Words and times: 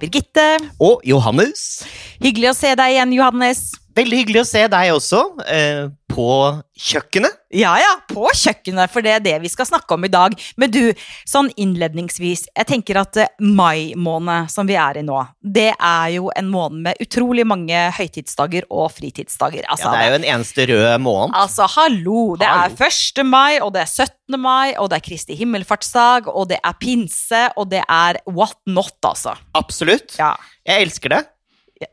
Birgitte. 0.00 0.46
Og 0.80 1.02
Johannes. 1.04 1.84
Hyggelig 2.24 2.54
å 2.54 2.56
se 2.56 2.72
deg 2.78 2.94
igjen, 2.94 3.12
Johannes. 3.18 3.66
Veldig 4.00 4.20
hyggelig 4.22 4.44
å 4.44 4.48
se 4.48 4.66
deg 4.72 4.92
også, 4.94 5.20
eh, 5.52 5.88
på 6.10 6.26
kjøkkenet. 6.74 7.36
Ja 7.54 7.72
ja, 7.78 7.90
på 8.10 8.26
kjøkkenet, 8.34 8.90
for 8.90 9.04
det 9.04 9.12
er 9.12 9.22
det 9.22 9.34
vi 9.42 9.50
skal 9.52 9.66
snakke 9.68 9.94
om 9.94 10.04
i 10.06 10.10
dag. 10.10 10.34
Men 10.58 10.72
du, 10.72 10.92
sånn 11.28 11.50
innledningsvis, 11.60 12.46
jeg 12.56 12.66
tenker 12.66 12.98
at 13.02 13.18
eh, 13.20 13.30
mai 13.44 13.92
måned, 13.98 14.50
som 14.50 14.66
vi 14.66 14.74
er 14.80 15.00
i 15.00 15.04
nå, 15.06 15.20
det 15.42 15.68
er 15.76 16.06
jo 16.16 16.30
en 16.38 16.48
måned 16.50 16.82
med 16.88 17.02
utrolig 17.04 17.44
mange 17.46 17.82
høytidsdager 17.98 18.66
og 18.70 18.88
fritidsdager. 18.96 19.66
Altså, 19.70 19.90
Ja, 19.90 19.94
det 19.94 20.06
er 20.06 20.10
jo 20.14 20.20
en 20.22 20.28
eneste 20.34 20.66
rød 20.70 21.04
måned. 21.04 21.36
Altså, 21.44 21.68
hallo! 21.76 22.36
Det 22.40 22.48
Hallo. 22.48 22.74
er 22.74 22.88
1. 22.90 23.24
mai, 23.26 23.58
og 23.60 23.74
det 23.76 23.84
er 23.84 23.90
17. 23.90 24.40
mai, 24.40 24.74
og 24.78 24.90
det 24.90 25.00
er 25.00 25.06
Kristi 25.10 25.36
himmelfartsdag, 25.38 26.30
og 26.32 26.48
det 26.50 26.58
er 26.64 26.78
pinse, 26.80 27.44
og 27.56 27.70
det 27.74 27.84
er 27.86 28.22
what 28.30 28.58
not, 28.66 28.96
altså. 29.04 29.36
Absolutt. 29.54 30.16
Ja, 30.18 30.34
Jeg 30.66 30.88
elsker 30.88 31.12
det. 31.18 31.26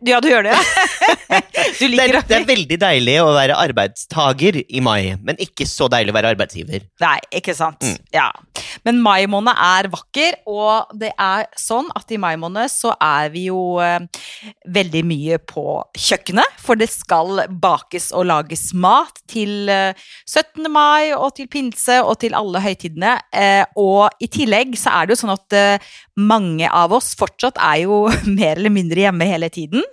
Ja 0.04 0.20
du 0.20 0.28
gjør 0.28 0.44
det? 0.50 0.56
du 1.80 1.86
Det 1.88 2.04
er, 2.04 2.18
det 2.28 2.36
er 2.36 2.48
veldig 2.48 2.78
deilig 2.82 3.16
å 3.24 3.30
være 3.36 3.56
arbeidstager 3.56 4.60
i 4.68 4.82
mai, 4.84 5.16
men 5.24 5.40
ikke 5.40 5.68
så 5.70 5.88
deilig 5.92 6.12
å 6.12 6.18
være 6.18 6.34
arbeidsgiver. 6.36 6.84
Nei, 7.04 7.18
ikke 7.40 7.56
sant. 7.56 7.86
Mm. 7.86 7.96
Ja. 8.16 8.28
Men 8.88 9.00
mai 9.04 9.24
måned 9.32 9.56
er 9.56 9.88
vakker, 9.92 10.42
og 10.50 10.92
det 11.00 11.14
er 11.16 11.48
sånn 11.60 11.88
at 11.96 12.12
i 12.12 12.20
mai 12.20 12.36
måned 12.40 12.72
så 12.72 12.92
er 13.00 13.32
vi 13.32 13.46
jo 13.48 13.78
eh, 13.84 14.04
veldig 14.76 15.04
mye 15.08 15.40
på 15.48 15.66
kjøkkenet, 15.96 16.60
for 16.64 16.80
det 16.80 16.90
skal 16.92 17.46
bakes 17.48 18.10
og 18.12 18.28
lages 18.28 18.70
mat 18.76 19.24
til 19.32 19.72
eh, 19.72 19.96
17. 20.28 20.68
mai 20.72 21.14
og 21.16 21.32
til 21.40 21.48
pinse 21.52 22.02
og 22.04 22.18
til 22.26 22.36
alle 22.38 22.62
høytidene. 22.64 23.18
Eh, 23.32 23.64
og 23.80 24.12
i 24.20 24.28
tillegg 24.32 24.76
så 24.80 24.98
er 24.98 25.08
det 25.08 25.16
jo 25.16 25.22
sånn 25.24 25.36
at 25.38 25.58
eh, 25.58 25.96
mange 26.18 26.70
av 26.70 26.96
oss 26.98 27.14
fortsatt 27.18 27.60
er 27.62 27.84
jo 27.86 28.06
mer 28.40 28.58
eller 28.58 28.74
mindre 28.74 29.08
hjemme 29.08 29.30
hele 29.30 29.52
tiden. 29.54 29.86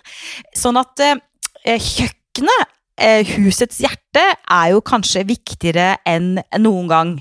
Sånn 0.56 0.80
at 0.80 1.04
eh, 1.04 1.20
kjøkkenet 1.78 2.72
eh, 3.00 3.26
husets 3.36 3.80
hjerte 3.82 4.22
er 4.22 4.70
jo 4.72 4.82
kanskje 4.84 5.24
viktigere 5.28 5.94
enn 6.08 6.38
noen 6.62 6.90
gang. 6.90 7.12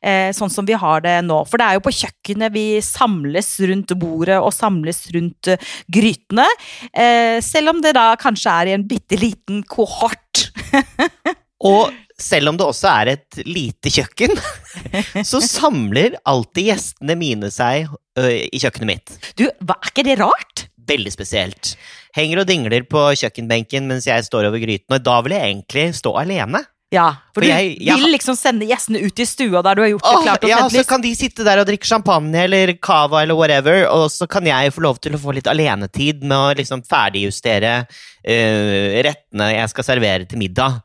Eh, 0.00 0.30
sånn 0.36 0.52
som 0.52 0.68
vi 0.68 0.76
har 0.78 1.02
det 1.04 1.18
nå. 1.26 1.42
For 1.50 1.60
det 1.60 1.68
er 1.68 1.78
jo 1.78 1.84
på 1.86 1.94
kjøkkenet 1.98 2.54
vi 2.54 2.66
samles 2.84 3.54
rundt 3.68 3.94
bordet 3.98 4.38
og 4.40 4.54
samles 4.54 5.04
rundt 5.16 5.52
eh, 5.52 5.72
grytene. 5.92 6.46
Eh, 6.92 7.38
selv 7.44 7.74
om 7.74 7.82
det 7.84 7.96
da 7.98 8.12
kanskje 8.20 8.54
er 8.54 8.70
i 8.70 8.76
en 8.78 8.86
bitte 8.88 9.18
liten 9.20 9.64
kohort. 9.68 10.48
Og 11.66 11.88
selv 12.20 12.48
om 12.52 12.56
det 12.56 12.66
også 12.66 12.88
er 13.02 13.10
et 13.16 13.40
lite 13.44 13.90
kjøkken, 13.92 14.32
så 15.30 15.40
samler 15.44 16.16
alltid 16.24 16.70
gjestene 16.70 17.16
mine 17.20 17.50
seg 17.52 17.90
ø, 18.18 18.28
i 18.48 18.60
kjøkkenet 18.62 18.88
mitt. 18.88 19.16
Du, 19.36 19.44
hva, 19.60 19.76
er 19.82 19.92
ikke 19.92 20.06
det 20.06 20.18
rart? 20.22 20.66
Veldig 20.86 21.12
spesielt. 21.12 21.74
Henger 22.16 22.44
og 22.44 22.48
dingler 22.48 22.86
på 22.88 23.08
kjøkkenbenken 23.18 23.88
mens 23.90 24.06
jeg 24.08 24.24
står 24.28 24.48
over 24.48 24.62
gryten, 24.62 24.94
og 24.96 25.02
da 25.04 25.18
vil 25.26 25.34
jeg 25.36 25.50
egentlig 25.50 25.86
stå 25.98 26.14
alene. 26.22 26.62
Ja, 26.94 27.08
for, 27.34 27.40
For 27.40 27.42
du 27.42 27.48
jeg- 27.50 27.80
jeg 27.82 27.98
vil 27.98 28.12
liksom 28.14 28.36
sende 28.38 28.64
gjestene 28.70 29.00
ut 29.02 29.18
i 29.18 29.24
stua 29.26 29.58
der 29.66 29.74
du 29.74 29.80
har 29.82 29.88
gjort 29.90 30.04
det 30.06 30.20
klart 30.22 30.44
og 30.46 30.50
ja, 30.52 30.60
så 30.70 30.84
kan 30.86 31.02
de 31.02 31.10
sitte 31.18 31.42
der 31.44 31.58
og 31.58 31.66
drikke 31.66 31.84
champagne 31.90 32.44
eller 32.46 32.72
cava 32.78 33.24
eller 33.24 33.34
whatever, 33.34 33.88
og 33.90 34.06
så 34.14 34.28
kan 34.30 34.46
jeg 34.46 34.70
få 34.72 34.84
lov 34.86 35.00
til 35.02 35.18
å 35.18 35.20
få 35.20 35.34
litt 35.34 35.50
alenetid 35.50 36.22
med 36.22 36.36
å 36.38 36.54
liksom 36.62 36.84
ferdigjustere 36.86 37.74
eh, 38.22 39.02
rettene 39.04 39.50
jeg 39.56 39.72
skal 39.74 39.88
servere 39.90 40.28
til 40.30 40.38
middag. 40.40 40.78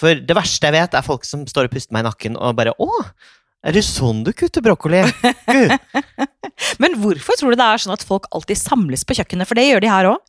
For 0.00 0.18
det 0.18 0.36
verste 0.36 0.68
jeg 0.68 0.74
vet, 0.74 0.94
er 0.94 1.06
folk 1.06 1.26
som 1.28 1.44
står 1.48 1.68
og 1.68 1.74
puster 1.74 1.94
meg 1.94 2.04
i 2.04 2.08
nakken 2.08 2.38
og 2.38 2.56
bare 2.58 2.74
'Å, 2.74 2.90
er 3.64 3.72
det 3.72 3.84
sånn 3.86 4.24
du 4.26 4.32
kutter 4.32 4.64
brokkoli?' 4.64 5.06
Gud. 5.48 5.74
Men 6.82 6.98
hvorfor 7.00 7.38
tror 7.38 7.54
du 7.54 7.58
det 7.58 7.66
er 7.66 7.82
sånn 7.82 7.94
at 7.94 8.06
folk 8.06 8.26
alltid 8.34 8.60
samles 8.60 9.06
på 9.06 9.16
kjøkkenet? 9.18 9.48
For 9.48 9.58
det 9.58 9.68
gjør 9.68 9.84
de 9.84 9.90
her 9.90 10.10
òg. 10.10 10.20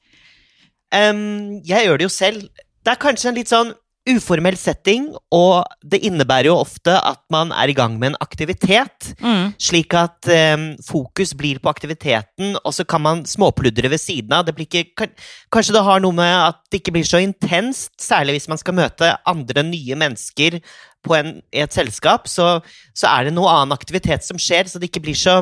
Um, 0.96 1.60
jeg 1.66 1.86
gjør 1.86 2.00
det 2.00 2.08
jo 2.08 2.14
selv. 2.14 2.46
Det 2.86 2.94
er 2.94 3.02
kanskje 3.02 3.30
en 3.32 3.38
litt 3.38 3.52
sånn 3.52 3.74
uformell 4.10 4.58
setting, 4.60 5.08
og 5.34 5.66
det 5.82 6.04
innebærer 6.06 6.50
jo 6.52 6.60
ofte 6.60 6.94
at 6.94 7.22
man 7.34 7.52
er 7.56 7.72
i 7.72 7.76
gang 7.78 7.98
med 7.98 8.14
en 8.14 8.18
aktivitet. 8.22 9.12
Mm. 9.24 9.54
Slik 9.62 9.96
at 9.98 10.30
em, 10.32 10.68
fokus 10.86 11.34
blir 11.38 11.62
på 11.62 11.72
aktiviteten, 11.72 12.56
og 12.62 12.76
så 12.76 12.86
kan 12.88 13.02
man 13.02 13.24
småpludre 13.30 13.90
ved 13.92 14.02
siden 14.02 14.36
av. 14.38 14.46
Det 14.46 14.56
blir 14.58 14.70
ikke, 14.70 15.10
kanskje 15.54 15.78
det 15.78 15.86
har 15.88 16.04
noe 16.04 16.16
med 16.18 16.34
at 16.36 16.62
det 16.70 16.84
ikke 16.84 16.98
blir 16.98 17.08
så 17.08 17.24
intenst, 17.24 17.96
særlig 18.02 18.38
hvis 18.38 18.50
man 18.52 18.62
skal 18.62 18.78
møte 18.78 19.16
andre 19.26 19.66
nye 19.66 19.98
mennesker 19.98 20.60
på 21.06 21.18
en, 21.18 21.36
i 21.54 21.62
et 21.66 21.74
selskap, 21.74 22.30
så, 22.30 22.60
så 22.98 23.10
er 23.12 23.28
det 23.28 23.36
noe 23.36 23.52
annen 23.52 23.76
aktivitet 23.76 24.26
som 24.26 24.40
skjer, 24.42 24.70
så 24.70 24.82
det 24.82 24.90
ikke 24.90 25.06
blir 25.06 25.18
så 25.18 25.40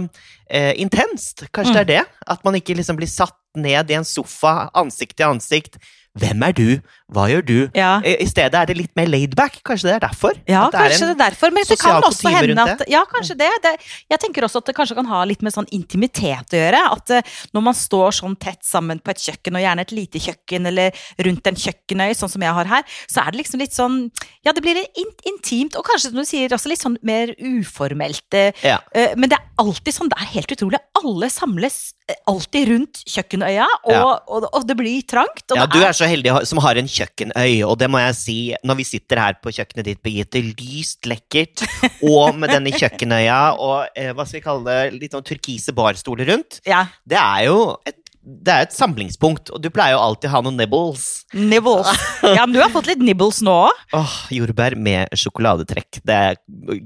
eh, 0.50 0.73
intenst. 0.81 1.46
Kanskje 1.56 1.75
det 1.75 1.84
er 1.84 1.91
det? 1.91 2.03
At 2.31 2.44
man 2.47 2.59
ikke 2.59 2.75
liksom 2.79 3.00
blir 3.00 3.12
satt 3.12 3.38
ned 3.59 3.91
i 3.91 3.97
en 4.00 4.07
sofa, 4.07 4.69
ansikt 4.75 5.18
til 5.19 5.29
ansikt. 5.29 5.78
Hvem 6.13 6.44
er 6.46 6.53
du? 6.53 6.68
Hva 7.13 7.24
gjør 7.29 7.41
du? 7.46 7.56
Ja. 7.74 7.96
I 8.06 8.25
stedet 8.29 8.53
er 8.53 8.68
det 8.69 8.75
litt 8.78 8.91
mer 8.97 9.07
laidback. 9.09 9.56
Kanskje 9.66 9.88
det 9.90 9.94
er 9.96 10.03
derfor? 10.03 10.35
Ja, 10.50 10.68
det 10.69 10.78
kanskje 10.78 11.07
det 11.09 11.16
er 11.16 11.22
derfor. 11.24 11.53
Men 11.56 11.66
det 11.66 11.78
kan 11.81 12.03
også 12.06 12.29
hende 12.29 12.66
at 12.68 12.84
Ja, 12.90 13.01
kanskje 13.09 13.35
det. 13.40 13.50
det. 13.63 13.72
Jeg 14.13 14.19
tenker 14.22 14.46
også 14.46 14.62
at 14.62 14.66
det 14.69 14.75
kanskje 14.78 14.96
kan 15.00 15.09
ha 15.09 15.23
litt 15.25 15.41
med 15.41 15.53
sånn 15.56 15.66
intimitet 15.73 16.53
å 16.53 16.59
gjøre. 16.59 16.81
At 16.94 17.09
eh, 17.18 17.22
når 17.57 17.66
man 17.66 17.73
står 17.73 18.12
sånn 18.19 18.38
tett 18.38 18.62
sammen 18.66 19.02
på 19.02 19.09
et 19.09 19.23
kjøkken, 19.25 19.57
og 19.57 19.66
gjerne 19.66 19.81
et 19.88 19.91
lite 19.97 20.22
kjøkken, 20.22 20.69
eller 20.69 20.91
rundt 21.25 21.47
en 21.50 21.56
kjøkkenøy, 21.66 22.13
sånn 22.19 22.29
som 22.35 22.46
jeg 22.46 22.57
har 22.59 22.66
her, 22.75 22.84
så 23.09 23.25
er 23.25 23.31
det 23.34 23.41
liksom 23.41 23.59
litt 23.66 23.73
sånn 23.73 23.97
Ja, 24.46 24.52
det 24.53 24.62
blir 24.62 24.75
litt 24.78 25.25
intimt, 25.25 25.75
og 25.79 25.85
kanskje 25.88 26.12
som 26.12 26.19
du 26.22 26.25
sier, 26.29 26.50
også 26.53 26.69
litt 26.69 26.81
sånn 26.84 26.97
mer 27.02 27.34
uformelt. 27.41 28.28
eh, 28.34 28.52
Ja. 28.63 28.79
eh, 28.94 29.16
Men 29.18 29.29
det 29.29 29.40
er 29.40 29.46
alltid 29.57 29.94
sånn, 29.94 30.09
det 30.09 30.19
er 30.22 30.29
helt 30.34 30.52
utrolig. 30.52 30.78
Alle 31.03 31.29
samles 31.29 31.94
alltid 32.28 32.68
rundt 32.68 33.03
kjøkkenøya, 33.07 33.66
og, 33.85 33.91
Ja. 33.91 34.03
og, 34.28 34.50
og 34.53 34.68
det 34.68 34.75
blir 34.78 35.02
trangt. 35.07 35.46
Og 35.52 35.57
Ja, 35.57 35.66
det 35.66 35.72
du 35.73 35.79
er 35.85 35.91
så 35.94 36.03
heldig 36.09 36.31
heldige 36.31 36.50
som 36.50 36.62
har 36.64 36.80
en 36.80 36.90
kjøkkenøy, 36.90 37.64
og 37.68 37.78
det 37.81 37.90
må 37.91 38.02
jeg 38.02 38.18
si 38.18 38.38
når 38.66 38.80
vi 38.80 38.88
sitter 38.88 39.22
her 39.22 39.38
på 39.41 39.53
kjøkkenet 39.53 39.88
ditt, 39.88 40.02
Birgitte, 40.03 40.41
lyst 40.44 41.08
lekkert, 41.09 41.66
og 42.14 42.38
med 42.40 42.53
denne 42.53 42.74
kjøkkenøya 42.75 43.40
og 43.58 43.96
eh, 43.96 44.12
hva 44.14 44.25
skal 44.28 44.40
vi 44.40 44.46
kalle 44.46 44.64
det, 44.69 45.02
litt 45.02 45.16
sånn 45.16 45.28
turkise 45.28 45.75
barstoler 45.75 46.30
rundt, 46.34 46.62
Ja, 46.68 46.86
det 47.06 47.19
er 47.19 47.47
jo 47.50 47.59
et, 47.88 48.03
det 48.23 48.53
er 48.53 48.61
et 48.63 48.72
samlingspunkt, 48.75 49.50
og 49.51 49.59
du 49.59 49.67
pleier 49.73 49.97
jo 49.97 50.01
alltid 50.03 50.29
å 50.29 50.34
ha 50.38 50.41
noen 50.45 50.56
nibbles. 50.59 51.01
nibbles. 51.35 51.89
Ja, 52.38 52.45
men 52.45 52.53
du 52.56 52.61
har 52.63 52.69
fått 52.72 52.88
litt 52.88 53.01
nibbles 53.03 53.41
nå 53.44 53.51
òg. 53.66 53.81
Oh, 54.00 54.13
jordbær 54.31 54.78
med 54.79 55.11
sjokoladetrekk. 55.19 56.00
Det 56.07 56.16
er 56.29 56.38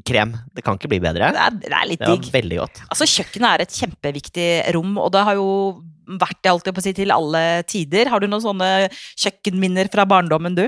krem. 0.08 0.34
Det 0.58 0.64
kan 0.66 0.80
ikke 0.80 0.90
bli 0.96 1.00
bedre. 1.04 1.30
Det, 1.36 1.44
er- 1.46 1.60
det 1.62 1.76
er 1.78 1.86
litt 1.92 2.02
digg. 2.08 2.32
veldig 2.34 2.58
godt. 2.64 2.82
Altså, 2.90 3.06
kjøkkenet 3.14 3.52
er 3.52 3.66
et 3.68 3.78
kjempeviktig 3.78 4.50
rom, 4.74 4.98
og 4.98 5.12
det 5.14 5.24
har 5.30 5.38
jo 5.38 5.48
vært 6.18 6.40
det 6.42 6.50
alltid 6.56 6.74
på 6.74 6.82
å 6.82 6.88
si 6.88 6.96
til 6.98 7.14
alle 7.14 7.46
tider. 7.70 8.10
Har 8.10 8.24
du 8.24 8.28
noen 8.32 8.42
sånne 8.44 8.72
kjøkkenminner 9.20 9.90
fra 9.94 10.06
barndommen, 10.10 10.58
du? 10.58 10.66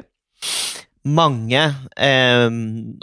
Mange, 1.15 1.61
eh, 1.97 2.45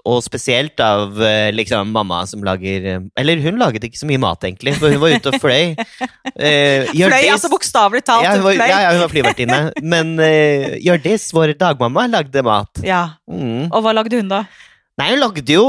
og 0.06 0.20
spesielt 0.24 0.78
av 0.84 1.16
eh, 1.22 1.48
liksom 1.56 1.90
mamma 1.94 2.20
som 2.30 2.42
lager 2.46 2.86
eh, 2.92 3.00
Eller 3.18 3.40
hun 3.44 3.58
laget 3.60 3.86
ikke 3.88 3.98
så 4.00 4.08
mye 4.10 4.20
mat, 4.22 4.44
egentlig, 4.46 4.74
for 4.78 4.92
hun 4.92 5.00
var 5.02 5.16
ute 5.16 5.32
og 5.34 5.40
fløy. 5.42 5.74
Eh, 6.36 6.84
Fløy, 6.90 6.98
Hjørdis- 7.00 7.30
altså 7.32 7.48
bokstavelig 7.48 8.02
talt. 8.04 8.26
ja, 8.26 8.34
hun 8.36 8.44
var, 8.44 8.58
fløy. 8.58 8.68
ja, 8.68 8.78
ja, 8.84 8.90
hun 8.92 9.00
var 9.06 9.12
flyvertinne. 9.14 9.58
Men 9.82 10.10
eh, 10.20 10.74
Hjørdis, 10.84 11.30
vår 11.32 11.54
dagmamma, 11.56 12.04
lagde 12.12 12.42
mat. 12.44 12.82
Ja. 12.84 13.02
Mm. 13.30 13.70
Og 13.70 13.80
hva 13.86 13.94
lagde 13.96 14.20
hun 14.20 14.28
da? 14.28 14.42
Nei, 15.00 15.10
hun 15.14 15.20
lagde 15.20 15.52
jo 15.52 15.64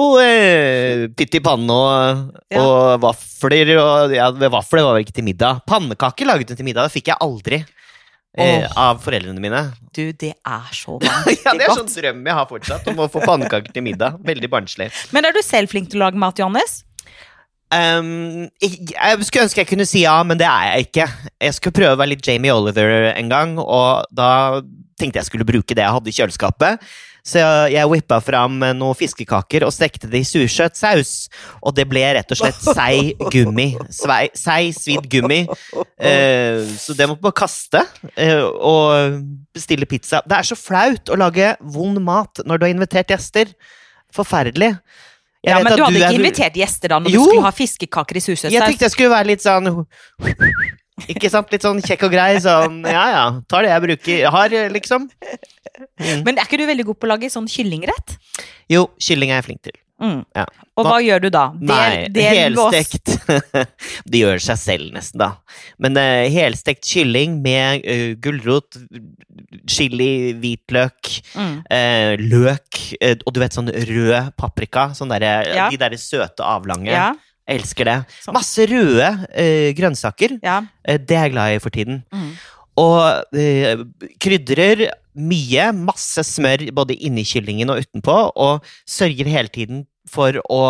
pytt 1.19 1.35
i 1.39 1.41
panne 1.43 1.73
og, 1.75 2.21
Ja. 2.51 2.61
og 2.63 3.01
vafler. 3.03 3.71
Og, 3.79 4.13
ja, 4.15 4.27
vafler 4.51 4.85
var 4.88 4.95
vel 4.97 5.03
ikke 5.07 5.15
til 5.17 5.25
middag. 5.27 5.63
Pannekaker 5.67 6.29
laget 6.29 6.51
hun 6.53 6.59
til 6.59 6.67
middag. 6.67 6.88
Det 6.88 6.95
fikk 7.00 7.12
jeg 7.13 7.19
aldri 7.23 7.59
eh, 8.44 8.66
av 8.78 9.00
foreldrene 9.04 9.42
mine. 9.44 9.62
Du, 9.95 10.04
det 10.12 10.34
er 10.36 10.68
så 10.75 10.98
ja, 11.04 11.22
Det 11.25 11.54
er 11.56 11.63
godt. 11.66 11.80
sånn 11.81 11.94
drøm 11.94 12.28
jeg 12.30 12.38
har 12.39 12.50
fortsatt, 12.50 12.89
om 12.92 13.01
å 13.06 13.10
få 13.12 13.24
pannekaker 13.25 13.74
til 13.74 13.86
middag. 13.86 14.19
Veldig 14.28 14.50
barnslig. 14.54 14.92
Men 15.16 15.28
er 15.28 15.36
du 15.36 15.42
selv 15.45 15.74
flink 15.74 15.89
til 15.92 16.01
å 16.01 16.07
lage 16.07 16.22
mat, 16.22 16.39
Johannes? 16.42 16.84
Um, 17.68 18.48
jeg, 18.63 18.94
jeg 18.94 19.25
skulle 19.28 19.44
ønske 19.44 19.60
jeg 19.60 19.68
kunne 19.68 19.86
si 19.89 20.06
ja, 20.06 20.16
men 20.24 20.39
det 20.39 20.48
er 20.48 20.69
jeg 20.69 20.88
ikke. 20.88 21.07
Jeg 21.44 21.57
skulle 21.57 21.75
prøve 21.81 21.98
å 21.98 22.00
være 22.00 22.13
litt 22.13 22.28
Jamie 22.28 22.54
Oliver 22.54 23.10
en 23.12 23.31
gang, 23.31 23.57
og 23.60 24.07
da 24.16 24.62
tenkte 24.98 25.19
jeg 25.19 25.30
skulle 25.30 25.48
bruke 25.48 25.75
det 25.75 25.84
jeg 25.84 25.95
hadde 25.98 26.12
i 26.12 26.16
kjøleskapet. 26.16 26.88
Så 27.27 27.41
jeg, 27.74 27.83
whippa 27.91 28.21
fram 28.24 28.62
noen 28.62 28.95
fiskekaker 28.97 29.65
og 29.68 29.74
stekte 29.75 30.07
det 30.07 30.21
i 30.24 30.27
sursøt 30.27 30.77
saus. 30.79 31.12
Og 31.59 31.75
det 31.75 31.88
ble 31.91 32.06
rett 32.15 32.31
og 32.31 32.39
slett 32.39 32.62
seig 32.63 33.19
gummi. 33.33 33.74
Svei, 33.91 34.27
seig, 34.38 34.71
svidd 34.77 35.09
gummi. 35.12 35.41
Eh, 36.00 36.62
så 36.79 36.95
det 36.95 37.09
må 37.09 37.18
man 37.19 37.35
kaste. 37.35 37.83
eh, 38.15 38.39
og 38.39 39.19
bestille 39.56 39.85
pizza. 39.89 40.21
Det 40.24 40.39
er 40.39 40.47
så 40.47 40.56
flaut 40.59 41.12
å 41.12 41.19
lage 41.19 41.56
vond 41.62 42.00
mat 42.03 42.44
når 42.45 42.57
du 42.62 42.65
har 42.68 42.75
invitert 42.75 43.12
gjester. 43.12 43.51
Forferdelig. 44.15 44.77
Jeg 45.44 45.51
Ja, 45.53 45.59
men 45.63 45.75
du 45.75 45.83
hadde 45.83 46.00
du 46.00 46.03
ikke 46.03 46.18
invitert 46.18 46.56
gjester 46.57 46.91
da 46.91 47.00
når 47.00 47.12
Jo. 47.13 47.24
du 47.24 47.29
skulle 47.29 47.45
ha 47.45 47.51
fiskekaker 47.51 48.18
i 48.18 48.19
jeg 48.19 48.62
tenkte 48.63 48.88
jeg 48.88 48.91
skulle 48.91 49.13
være 49.13 49.27
litt 49.27 49.44
sånn 49.44 49.85
Ikke 51.05 51.29
sant? 51.29 51.51
Litt 51.53 51.61
sånn 51.65 51.81
kjekk 51.85 52.07
og 52.07 52.13
grei. 52.15 52.31
Sånn 52.41 52.79
ja 52.89 53.03
ja, 53.13 53.25
tar 53.47 53.67
det 53.67 53.69
jeg 53.75 53.83
bruker 53.85 54.29
har, 54.33 54.55
liksom. 54.73 55.09
Mm. 56.01 56.23
Men 56.25 56.38
er 56.39 56.47
ikke 56.47 56.57
du 56.57 56.65
veldig 56.65 56.88
god 56.89 56.97
på 57.01 57.05
å 57.05 57.11
lage 57.13 57.29
sånn 57.29 57.45
kyllingrett? 57.51 58.15
Jo, 58.71 58.88
kylling 58.97 59.29
er 59.29 59.39
jeg 59.44 59.45
flink 59.51 59.61
til. 59.69 59.77
Mm. 60.01 60.19
Ja. 60.38 60.44
Og 60.77 60.85
hva 60.85 60.97
gjør 61.01 61.23
du 61.23 61.29
da? 61.33 61.44
Del- 61.57 61.69
Nei, 61.69 62.07
del 62.13 62.35
helstekt 62.53 63.15
det 64.13 64.19
gjør 64.21 64.41
seg 64.45 64.59
selv, 64.61 64.91
nesten, 64.94 65.17
da. 65.23 65.31
Men 65.81 65.97
uh, 65.97 66.25
helstekt 66.29 66.85
kylling 66.85 67.39
med 67.41 67.81
uh, 67.85 68.11
gulrot, 68.21 68.77
chili, 69.69 70.33
hvitløk, 70.38 71.13
Mm. 71.38 71.55
uh, 71.65 72.13
løk 72.29 72.77
eh, 73.01 73.15
og 73.25 73.33
du 73.35 73.39
vet 73.41 73.53
sånn 73.57 73.69
rød 73.73 74.31
paprika. 74.38 74.89
Sånn 74.97 75.09
der, 75.13 75.25
Ja. 75.53 75.69
De 75.73 75.77
derre 75.81 75.97
søte, 75.97 76.45
avlange. 76.45 76.89
Ja, 76.93 77.13
Jeg 77.47 77.61
elsker 77.61 77.88
det. 77.88 77.97
Sånn. 78.25 78.35
Masse 78.35 78.65
røde 78.67 79.09
uh, 79.23 79.69
grønnsaker. 79.77 80.38
ja. 80.44 80.59
Uh, 80.88 80.97
det 80.99 81.15
er 81.15 81.27
jeg 81.27 81.33
glad 81.35 81.55
i 81.55 81.59
for 81.63 81.71
tiden. 81.73 82.01
Mm. 82.11 82.31
Og 82.77 82.99
uh, 83.39 83.83
krydrer 84.21 84.89
mye, 85.17 85.69
masse 85.73 86.21
smør 86.27 86.67
både 86.77 86.94
inni 87.07 87.23
kyllingen 87.25 87.71
og 87.73 87.79
utenpå, 87.85 88.17
og 88.35 88.67
sørger 88.85 89.31
hele 89.31 89.49
tiden 89.49 89.85
for 90.07 90.38
å 90.53 90.61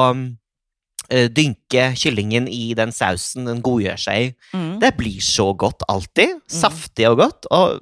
dynke 1.08 1.84
kyllingen 1.96 2.50
i 2.52 2.74
den 2.76 2.90
sausen 2.92 3.46
den 3.48 3.60
godgjør 3.64 4.00
seg 4.02 4.24
i. 4.26 4.32
Mm. 4.52 4.74
Det 4.82 4.90
blir 4.98 5.22
så 5.24 5.54
godt 5.56 5.86
alltid. 5.88 6.34
Saftig 6.52 7.06
og 7.08 7.22
godt. 7.22 7.48
Og 7.56 7.78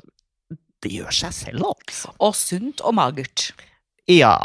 det 0.85 0.91
gjør 0.93 1.15
seg 1.23 1.33
selv, 1.33 1.63
altså. 1.71 2.11
Og 2.21 2.35
sunt 2.37 2.83
og 2.85 2.93
magert. 2.97 3.47
Ja 4.05 4.35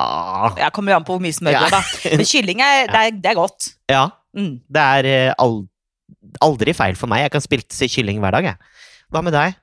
Jeg 0.57 0.73
kommer 0.73 0.95
jo 0.95 0.97
an 0.97 1.05
på 1.05 1.13
hvor 1.13 1.21
mye 1.21 1.37
smør 1.37 1.53
det 1.53 1.59
Ja. 1.59 1.67
er, 1.67 1.75
da. 1.75 2.15
Men 2.17 2.29
kylling 2.31 2.63
er, 2.65 2.79
det 2.89 3.01
er, 3.03 3.11
det 3.21 3.31
er 3.35 3.37
godt. 3.37 3.67
Ja. 3.93 4.07
Mm. 4.37 4.55
Det 4.71 4.87
er 4.99 5.11
eh, 5.11 5.51
aldri 6.45 6.75
feil 6.77 6.99
for 6.99 7.11
meg. 7.11 7.27
Jeg 7.27 7.35
kan 7.35 7.45
spise 7.45 7.91
kylling 7.91 8.23
hver 8.23 8.39
dag, 8.39 8.53
jeg. 8.53 8.73
Hva 9.11 9.23
med 9.27 9.35
deg? 9.35 9.59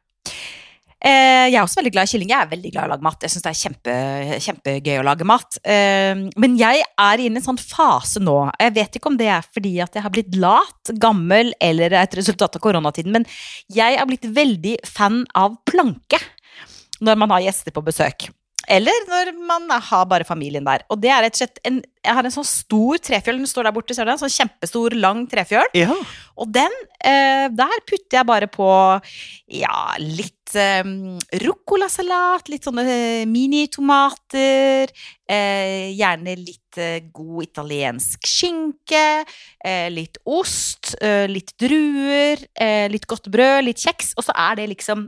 Eh, 0.98 1.46
jeg 1.52 1.56
er 1.60 1.62
også 1.62 1.78
veldig 1.80 1.92
glad 1.94 2.08
i 2.08 2.12
kylling. 2.12 2.31
Jeg 2.34 2.42
er 2.42 2.50
veldig 2.52 2.72
glad 2.74 2.84
i 2.84 2.90
å 2.90 2.92
lage 2.96 3.06
mat. 3.06 3.24
Jeg 3.24 3.34
syns 3.34 3.46
det 3.46 3.52
er 3.52 3.60
kjempe, 3.60 3.98
kjempegøy 4.44 4.96
å 4.98 5.06
lage 5.06 5.28
mat. 5.30 5.60
Eh, 5.62 6.24
men 6.42 6.58
jeg 6.60 6.81
er 6.84 7.24
inne 7.24 7.38
i 7.38 7.42
en 7.42 7.46
sånn 7.46 7.62
fase 7.62 8.22
nå. 8.24 8.38
Jeg 8.58 8.75
vet 8.80 8.98
ikke 8.98 9.12
om 9.12 9.19
det 9.19 9.30
er 9.31 9.46
fordi 9.46 9.75
at 9.84 9.94
jeg 9.96 10.06
har 10.06 10.14
blitt 10.14 10.40
lat, 10.42 10.94
gammel 10.98 11.54
eller 11.64 11.94
er 11.94 12.08
et 12.08 12.18
resultat 12.18 12.58
av 12.58 12.64
koronatiden, 12.64 13.14
men 13.14 13.28
jeg 13.74 14.00
er 14.00 14.10
blitt 14.10 14.25
veldig 14.25 14.80
fan 14.90 15.22
av 15.38 15.60
planke 15.69 16.19
når 17.04 17.22
man 17.22 17.36
har 17.36 17.46
gjester 17.46 17.75
på 17.75 17.86
besøk. 17.86 18.31
Eller 18.68 19.06
når 19.08 19.31
man 19.48 19.69
har 19.72 20.08
bare 20.12 20.28
familien 20.28 20.66
der. 20.68 20.84
Og 20.92 21.00
det 21.00 21.12
er 21.14 21.24
rett 21.24 21.38
og 21.38 21.40
slett 21.40 21.62
en, 21.68 21.80
Jeg 22.04 22.16
har 22.18 22.28
en 22.28 22.34
sånn 22.34 22.48
stor 22.48 23.00
trefjøl. 23.04 23.40
Den 23.40 23.50
står 23.50 23.68
der 23.68 23.75
borte, 23.75 23.96
ser 23.96 24.08
du 24.08 24.12
den? 24.12 24.19
Sånn 24.19 24.34
kjempestor, 24.34 24.96
lang 25.00 25.25
trefjøl. 25.31 25.72
Ja. 25.75 25.96
Og 26.38 26.52
den, 26.56 26.74
eh, 27.00 27.48
der 27.52 27.80
putter 27.88 28.19
jeg 28.19 28.28
bare 28.28 28.48
på 28.52 28.68
ja, 29.56 29.80
litt 30.00 30.56
eh, 30.56 30.84
ruccolasalat, 31.44 32.52
litt 32.52 32.68
sånne 32.68 32.86
eh, 32.92 33.25
minitomater, 33.28 34.92
eh, 35.28 35.92
gjerne 35.98 36.38
litt 36.40 36.80
eh, 36.80 37.02
god 37.12 37.48
italiensk 37.48 38.28
skinke, 38.28 39.24
eh, 39.64 39.88
litt 39.92 40.19
ost, 40.28 40.94
eh, 41.02 41.25
litt 41.31 41.56
druer, 41.60 42.44
eh, 42.56 42.88
litt 42.92 43.08
godt 43.08 43.31
brød, 43.31 43.64
litt 43.68 43.84
kjeks, 43.84 44.14
og 44.16 44.28
så 44.28 44.36
er 44.48 44.60
det 44.62 44.72
liksom 44.75 45.08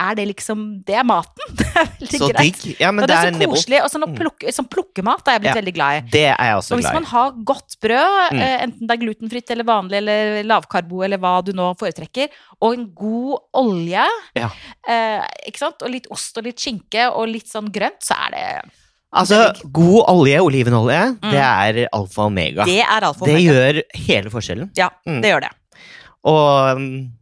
er 0.00 0.14
det 0.18 0.24
liksom 0.30 0.62
Det 0.88 0.94
er 0.96 1.04
maten! 1.04 1.50
Det 1.60 1.66
er 1.66 1.86
veldig 2.00 2.18
Så 2.20 2.28
greit. 2.32 2.58
digg. 2.62 2.76
Ja, 2.80 2.90
men 2.90 3.04
og 3.04 3.08
det 3.10 3.16
det 3.16 3.28
er 3.28 3.36
så 3.38 3.48
koselig. 3.52 3.78
Og 3.84 3.90
sånn, 3.92 4.04
Mm. 4.08 4.16
plukke, 4.18 4.52
sånn 4.56 4.68
plukkemat 4.72 5.28
er 5.28 5.32
jeg 5.36 5.40
blitt 5.44 5.50
Ja. 5.54 5.60
veldig 5.60 5.74
glad 5.76 5.92
i. 5.96 6.00
Det 6.10 6.24
er 6.30 6.44
jeg 6.48 6.56
også 6.58 6.72
Og 6.72 6.78
hvis 6.80 6.86
glad 6.88 6.94
man 6.94 7.04
har 7.12 7.30
godt 7.52 7.76
brød, 7.84 8.30
Mm. 8.32 8.40
eh, 8.40 8.58
enten 8.64 8.86
det 8.86 8.90
er 8.96 9.02
glutenfritt 9.04 9.50
eller 9.50 9.64
vanlig 9.64 9.96
eller 10.00 10.42
lavkarbo 10.44 11.04
eller 11.04 11.18
hva 11.18 11.34
du 11.44 11.52
nå 11.52 11.68
foretrekker, 11.78 12.28
og 12.62 12.74
en 12.78 12.86
god 12.94 13.38
olje, 13.54 14.06
Ja. 14.36 14.50
eh, 14.88 15.22
ikke 15.48 15.58
sant? 15.58 15.82
og 15.82 15.90
litt 15.90 16.06
ost 16.10 16.36
og 16.38 16.44
litt 16.44 16.56
skinke 16.58 17.10
og 17.14 17.28
litt 17.28 17.46
sånn 17.46 17.70
grønt, 17.70 18.00
så 18.02 18.14
er 18.26 18.30
det 18.32 18.70
Altså, 19.12 19.52
god 19.72 20.04
olje, 20.06 20.38
olivenolje, 20.38 21.18
Mm. 21.20 21.30
det 21.32 21.40
er 21.40 21.88
alfa 21.92 22.22
og 22.22 22.30
omega. 22.30 22.64
Det 22.64 22.78
er 22.80 23.00
alfa 23.02 23.22
og 23.22 23.26
Det 23.26 23.40
gjør 23.42 23.82
hele 24.06 24.30
forskjellen. 24.30 24.70
Ja, 24.76 24.88
Mm. 25.06 25.20
det 25.20 25.30
gjør 25.32 25.40
det. 25.40 25.50
Og 26.24 26.76
um, 26.76 27.12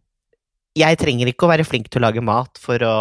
jeg 0.77 0.99
trenger 1.01 1.31
ikke 1.31 1.47
å 1.47 1.53
være 1.53 1.65
flink 1.67 1.89
til 1.91 2.03
å 2.03 2.07
lage 2.09 2.23
mat 2.25 2.59
for 2.63 2.79
å 2.85 2.95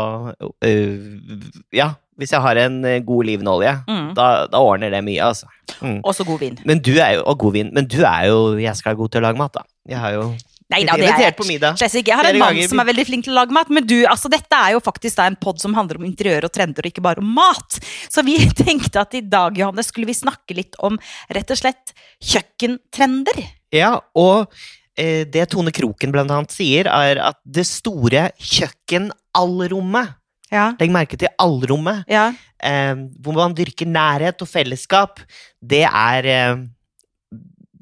øh, 0.64 1.40
Ja, 1.76 1.92
hvis 2.18 2.32
jeg 2.34 2.42
har 2.42 2.58
en 2.64 2.80
god 3.06 3.24
olivenolje, 3.26 3.74
Mm. 3.88 4.14
da, 4.18 4.48
da 4.50 4.58
ordner 4.64 4.90
det 4.90 5.04
mye, 5.06 5.22
altså. 5.22 5.46
Mm. 5.82 6.00
Og 6.04 6.14
så 6.16 6.26
god 6.26 6.40
vin. 6.42 6.58
Men 6.66 6.80
du 6.80 6.96
er 6.98 7.18
jo, 7.20 7.24
og 7.30 7.38
god 7.40 7.54
vin. 7.54 7.70
Men 7.74 7.86
du 7.86 8.00
er 8.04 8.28
jo 8.32 8.56
jæskla 8.58 8.96
god 8.98 9.12
til 9.14 9.22
å 9.22 9.28
lage 9.28 9.38
mat, 9.38 9.54
da. 9.54 9.66
Jeg 9.88 10.00
har 10.02 10.16
jo 10.16 10.30
Nei 10.68 10.82
da, 10.84 10.98
det 11.00 11.08
er 11.08 11.22
jeg. 11.30 11.36
Slett 11.80 11.94
ikke. 11.96 12.12
Jeg 12.12 12.18
har 12.20 12.28
en 12.28 12.40
mann 12.42 12.58
som 12.68 12.82
er 12.82 12.88
veldig 12.90 13.06
flink 13.08 13.24
til 13.24 13.32
å 13.32 13.38
lage 13.38 13.56
mat, 13.56 13.70
men 13.72 13.86
du, 13.88 14.02
altså 14.04 14.28
dette 14.28 14.52
er 14.52 14.74
jo 14.76 14.82
faktisk 14.84 15.16
da 15.16 15.28
en 15.30 15.38
pod 15.40 15.62
som 15.64 15.72
handler 15.78 15.96
om 16.02 16.04
interiør 16.04 16.50
og 16.50 16.52
trender, 16.52 16.84
og 16.84 16.92
ikke 16.92 17.04
bare 17.06 17.24
om 17.24 17.30
mat. 17.38 17.78
Så 18.12 18.20
vi 18.28 18.36
tenkte 18.66 19.00
at 19.00 19.16
i 19.16 19.22
dag, 19.24 19.56
Johanne, 19.56 19.86
skulle 19.88 20.10
vi 20.10 20.18
snakke 20.18 20.58
litt 20.58 20.76
om 20.84 21.00
rett 21.32 21.54
og 21.56 21.62
slett 21.62 21.94
kjøkkentrender. 22.20 23.40
Ja, 23.76 23.94
og 24.20 24.52
det 24.98 25.44
Tone 25.54 25.72
Kroken 25.72 26.12
blant 26.12 26.32
annet 26.34 26.52
sier, 26.56 26.88
er 26.90 27.20
at 27.30 27.38
det 27.46 27.66
store 27.70 28.32
kjøkkenallrommet 28.42 30.16
Ja. 30.50 30.70
Legg 30.80 30.92
merke 30.96 31.18
til 31.20 31.28
allrommet. 31.44 32.06
Ja. 32.08 32.30
eh, 32.64 32.96
hvor 33.22 33.36
man 33.36 33.54
dyrker 33.54 33.86
nærhet 33.86 34.42
og 34.42 34.48
fellesskap, 34.48 35.20
det 35.62 35.84
er 35.86 36.26
eh, 36.26 36.56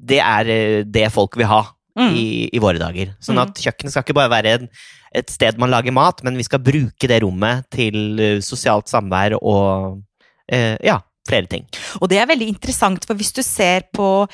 Det 0.06 0.18
er 0.20 0.48
eh, 0.50 0.82
det 0.84 1.10
folk 1.12 1.36
vil 1.36 1.46
ha 1.46 1.64
Mm. 1.96 2.12
i, 2.12 2.50
i 2.52 2.58
våre 2.60 2.76
dager. 2.76 3.14
Sånn 3.24 3.38
Mm. 3.38 3.46
at 3.48 3.54
kjøkkenet 3.56 3.90
skal 3.90 4.02
ikke 4.04 4.14
bare 4.18 4.28
være 4.28 4.68
et 5.14 5.30
sted 5.32 5.56
man 5.58 5.70
lager 5.70 5.94
mat, 5.96 6.18
men 6.22 6.36
vi 6.36 6.42
skal 6.44 6.58
bruke 6.60 7.08
det 7.08 7.22
rommet 7.22 7.64
til 7.72 8.20
eh, 8.20 8.40
sosialt 8.44 8.84
samvær 8.86 9.38
og 9.40 10.02
eh, 10.52 10.76
ja, 10.84 10.98
flere 11.26 11.46
ting. 11.48 11.64
Og 12.02 12.10
det 12.10 12.18
er 12.20 12.26
veldig 12.28 12.48
interessant, 12.52 13.06
for 13.08 13.14
hvis 13.16 13.32
du 13.32 13.40
ser 13.42 13.86
på 13.96 14.28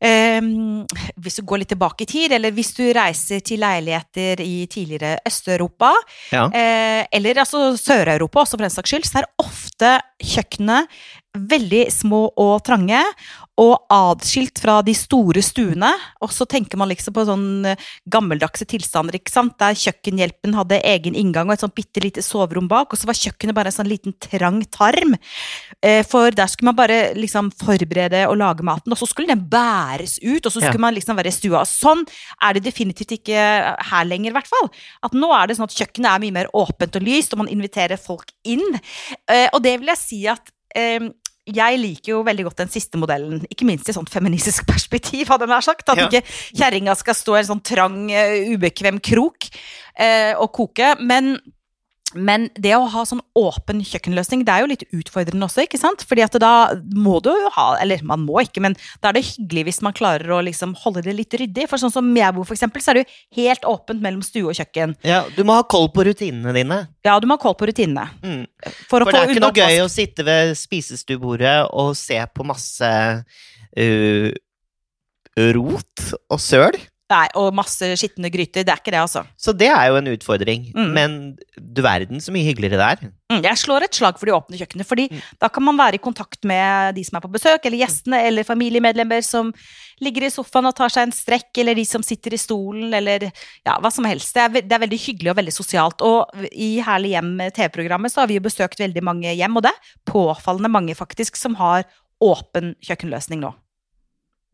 ehm, 0.00 0.86
Hvis 1.20 1.36
du 1.36 1.42
går 1.46 1.58
litt 1.62 1.68
tilbake 1.74 2.02
i 2.02 2.06
tid, 2.08 2.32
eller 2.32 2.50
hvis 2.56 2.72
du 2.76 2.84
reiser 2.96 3.40
til 3.44 3.60
leiligheter 3.60 4.40
i 4.40 4.66
tidligere 4.66 5.18
Øst-Europa, 5.26 5.92
Ja. 6.32 6.46
eh, 6.52 7.06
eller 7.12 7.34
altså 7.44 7.76
Sør-Europa 7.76 8.40
også 8.40 8.56
for 8.56 8.64
den 8.64 8.70
saks 8.70 8.90
skyld, 8.90 9.04
så 9.04 9.18
er 9.18 9.28
ofte 9.38 10.00
kjøkkenene 10.22 10.86
veldig 11.36 11.84
små 11.94 12.24
og 12.40 12.62
trange, 12.66 13.00
og 13.60 13.74
atskilt 13.92 14.56
fra 14.62 14.78
de 14.82 14.94
store 14.96 15.42
stuene. 15.44 15.90
Og 16.24 16.30
så 16.32 16.46
tenker 16.48 16.78
man 16.80 16.88
liksom 16.88 17.12
på 17.12 17.24
sånn 17.28 17.66
eh, 17.68 17.82
gammeldagse 18.10 18.64
tilstander, 18.70 19.18
ikke 19.18 19.32
sant, 19.34 19.58
der 19.60 19.76
kjøkkenhjelpen 19.76 20.56
hadde 20.56 20.78
egen 20.88 21.14
inngang 21.18 21.50
og 21.50 21.54
et 21.58 21.64
sånt 21.64 21.76
bitte 21.76 22.00
lite 22.02 22.24
soverom 22.24 22.70
bak, 22.70 22.88
og 22.94 22.98
så 22.98 23.06
var 23.10 23.18
kjøkkenet 23.20 23.54
bare 23.58 23.68
en 23.68 23.76
sånn 23.76 23.90
liten 23.90 24.16
trang 24.22 24.62
tarm. 24.72 25.14
Eh, 25.82 26.00
For 26.08 26.32
der 26.32 26.48
skulle 26.48 26.72
man 26.72 26.78
bare 26.80 27.12
liksom 27.18 27.50
forberede 27.52 28.24
og 28.30 28.38
lage 28.40 28.64
maten, 28.66 28.92
og 28.94 28.98
så 28.98 29.06
skulle 29.10 29.28
den 29.34 29.44
bæres 29.50 30.16
ut, 30.22 30.40
og 30.46 30.50
så 30.50 30.58
skulle 30.58 30.80
Ja. 30.80 30.86
man 30.88 30.94
liksom 30.94 31.16
være 31.16 31.28
i 31.28 31.36
stua. 31.36 31.64
Sånn 31.68 32.06
er 32.42 32.54
det 32.54 32.64
definitivt 32.64 33.12
ikke 33.20 33.76
her 33.90 34.04
lenger, 34.04 34.30
i 34.30 34.38
hvert 34.38 34.48
fall. 34.48 34.70
At 35.04 35.12
nå 35.12 35.28
er 35.36 35.46
det 35.46 35.58
sånn 35.58 35.68
at 35.68 35.76
kjøkkenet 35.76 36.14
er 36.14 36.18
mye 36.24 36.32
mer 36.32 36.48
åpent 36.54 36.96
og 36.96 37.02
lyst, 37.02 37.32
og 37.34 37.44
man 37.44 37.48
inviterer 37.52 37.98
folk 38.00 38.32
inn. 38.44 38.80
Eh, 39.28 39.48
Og 39.52 39.62
det 39.62 39.78
vil 39.80 39.88
jeg 39.88 39.98
si 39.98 40.26
at 40.26 40.40
jeg 41.54 41.78
liker 41.80 42.12
jo 42.14 42.22
veldig 42.26 42.44
godt 42.48 42.62
den 42.64 42.72
siste 42.72 42.98
modellen, 43.00 43.44
ikke 43.50 43.66
minst 43.68 43.88
i 43.90 43.94
sånn 43.96 44.08
feministisk 44.10 44.66
perspektiv, 44.72 45.28
hadde 45.28 45.46
jeg 45.48 45.52
nær 45.54 45.66
sagt. 45.66 45.88
At 45.88 45.98
Ja. 46.00 46.08
ikke 46.08 46.24
kjerringa 46.56 46.96
skal 46.96 47.14
stå 47.18 47.36
i 47.36 47.40
en 47.44 47.50
sånn 47.52 47.62
trang, 47.66 47.96
eh, 48.10 48.50
ubekvem 48.54 49.00
krok 49.02 49.48
eh, 49.98 50.32
og 50.38 50.52
koke. 50.56 50.94
Men 51.00 51.34
men 52.14 52.48
det 52.58 52.72
å 52.76 52.88
ha 52.90 53.02
sånn 53.06 53.22
åpen 53.38 53.82
kjøkkenløsning, 53.86 54.42
det 54.46 54.54
er 54.54 54.64
jo 54.64 54.70
litt 54.70 54.84
utfordrende 54.96 55.46
også, 55.46 55.64
ikke 55.66 55.80
sant? 55.80 56.02
Fordi 56.08 56.24
at 56.24 56.36
da 56.42 56.52
må 56.96 57.18
du 57.24 57.30
jo 57.30 57.52
ha, 57.54 57.68
eller 57.82 58.02
man 58.06 58.24
må 58.26 58.40
ikke, 58.44 58.62
men 58.64 58.76
da 59.02 59.10
er 59.10 59.18
det 59.18 59.24
hyggelig 59.28 59.66
hvis 59.68 59.80
man 59.86 59.96
klarer 59.96 60.32
å 60.34 60.40
liksom 60.46 60.74
holde 60.82 61.04
det 61.06 61.14
litt 61.18 61.36
ryddig. 61.38 61.68
For 61.70 61.82
sånn 61.82 61.94
som 61.94 62.10
jeg 62.16 62.36
bor, 62.36 62.48
for 62.48 62.56
eksempel, 62.56 62.82
så 62.82 62.92
er 62.92 63.00
det 63.00 63.04
jo 63.04 63.42
helt 63.42 63.66
åpent 63.70 64.02
mellom 64.04 64.24
stue 64.26 64.50
og 64.50 64.58
kjøkken. 64.58 64.96
Ja, 65.06 65.22
du 65.36 65.42
må 65.46 65.58
ha 65.58 65.66
koll 65.70 65.90
på 65.94 66.06
rutinene 66.08 66.54
dine. 66.56 66.82
Ja, 67.06 67.16
du 67.22 67.28
må 67.30 67.38
ha 67.38 67.42
koll 67.42 67.56
på 67.58 67.70
rutinene. 67.70 68.08
Mm. 68.24 68.44
For 68.90 69.00
For 69.00 69.10
det 69.10 69.22
er 69.22 69.34
ikke 69.34 69.46
noe 69.46 69.56
gøy 69.56 69.82
å 69.84 69.90
sitte 69.92 70.26
ved 70.26 70.54
spisestuebordet 70.58 71.56
og 71.70 71.94
se 71.98 72.18
på 72.34 72.46
masse 72.48 72.90
uh, 73.78 74.30
rot 75.56 76.10
og 76.28 76.42
søl. 76.42 76.80
Nei, 77.10 77.24
og 77.34 77.48
masse 77.58 77.82
skitne 77.98 78.30
gryter. 78.30 78.62
Det 78.62 78.70
er 78.70 78.78
ikke 78.78 78.92
det, 78.94 79.00
altså. 79.02 79.24
Så 79.34 79.50
det 79.58 79.66
er 79.66 79.88
jo 79.90 79.96
en 79.98 80.10
utfordring. 80.12 80.68
Mm. 80.76 80.90
Men 80.94 81.14
du 81.58 81.80
verden 81.82 82.20
så 82.22 82.30
mye 82.30 82.46
hyggeligere 82.46 82.78
der. 82.78 83.08
Mm, 83.32 83.40
Jeg 83.42 83.58
slår 83.58 83.82
et 83.88 83.94
slag 83.98 84.18
for 84.18 84.26
de 84.30 84.34
åpne 84.36 84.58
kjøkkenene, 84.60 84.86
fordi 84.86 85.08
Mm. 85.10 85.20
da 85.42 85.48
kan 85.48 85.64
man 85.66 85.76
være 85.76 85.94
i 85.98 86.02
kontakt 86.02 86.44
med 86.46 86.94
de 86.94 87.02
som 87.04 87.16
er 87.18 87.24
på 87.24 87.32
besøk, 87.32 87.64
eller 87.66 87.78
gjestene, 87.82 88.20
eller 88.28 88.46
familiemedlemmer 88.46 89.24
som 89.26 89.50
ligger 90.00 90.22
i 90.26 90.30
sofaen 90.30 90.66
og 90.70 90.74
tar 90.78 90.88
seg 90.88 91.02
en 91.08 91.12
strekk, 91.12 91.50
eller 91.58 91.74
de 91.74 91.84
som 91.84 92.02
sitter 92.02 92.32
i 92.32 92.38
stolen, 92.38 92.94
eller 92.94 93.26
ja, 93.66 93.74
hva 93.80 93.90
som 93.90 94.04
helst. 94.06 94.32
Det 94.34 94.42
er, 94.42 94.48
det 94.62 94.72
er 94.72 94.84
veldig 94.86 95.00
hyggelig 95.02 95.30
og 95.32 95.36
veldig 95.36 95.52
sosialt. 95.56 96.02
Og 96.06 96.46
i 96.52 96.80
Herlig 96.80 97.10
hjem 97.16 97.32
TV-programmet 97.58 98.12
så 98.14 98.20
har 98.22 98.28
vi 98.30 98.38
jo 98.38 98.46
besøkt 98.46 98.78
veldig 98.78 99.02
mange 99.02 99.34
hjem, 99.34 99.56
og 99.58 99.62
det 99.66 99.72
er 99.74 99.90
påfallende 100.06 100.70
mange 100.70 100.94
faktisk 100.94 101.36
som 101.36 101.54
har 101.58 101.84
åpen 102.22 102.76
kjøkkenløsning 102.86 103.40
nå. 103.42 103.50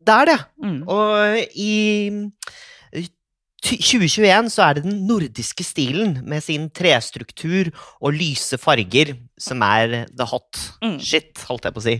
Det 0.07 0.15
er 0.15 0.29
det. 0.31 0.39
Mm. 0.63 0.79
Og 0.87 1.37
i 1.59 1.73
eh, 2.95 3.07
2021 3.67 4.51
så 4.53 4.67
er 4.69 4.77
det 4.77 4.85
den 4.85 5.01
nordiske 5.09 5.65
stilen 5.65 6.19
med 6.29 6.43
sin 6.45 6.69
trestruktur 6.71 7.71
og 7.99 8.15
lyse 8.15 8.59
farger 8.61 9.15
som 9.41 9.63
er 9.65 10.05
the 10.13 10.27
hot 10.29 10.61
Mm. 10.83 10.99
shit, 11.01 11.33
holdt 11.49 11.65
jeg 11.65 11.73
på 11.73 11.81
å 11.81 11.87
si. 11.87 11.95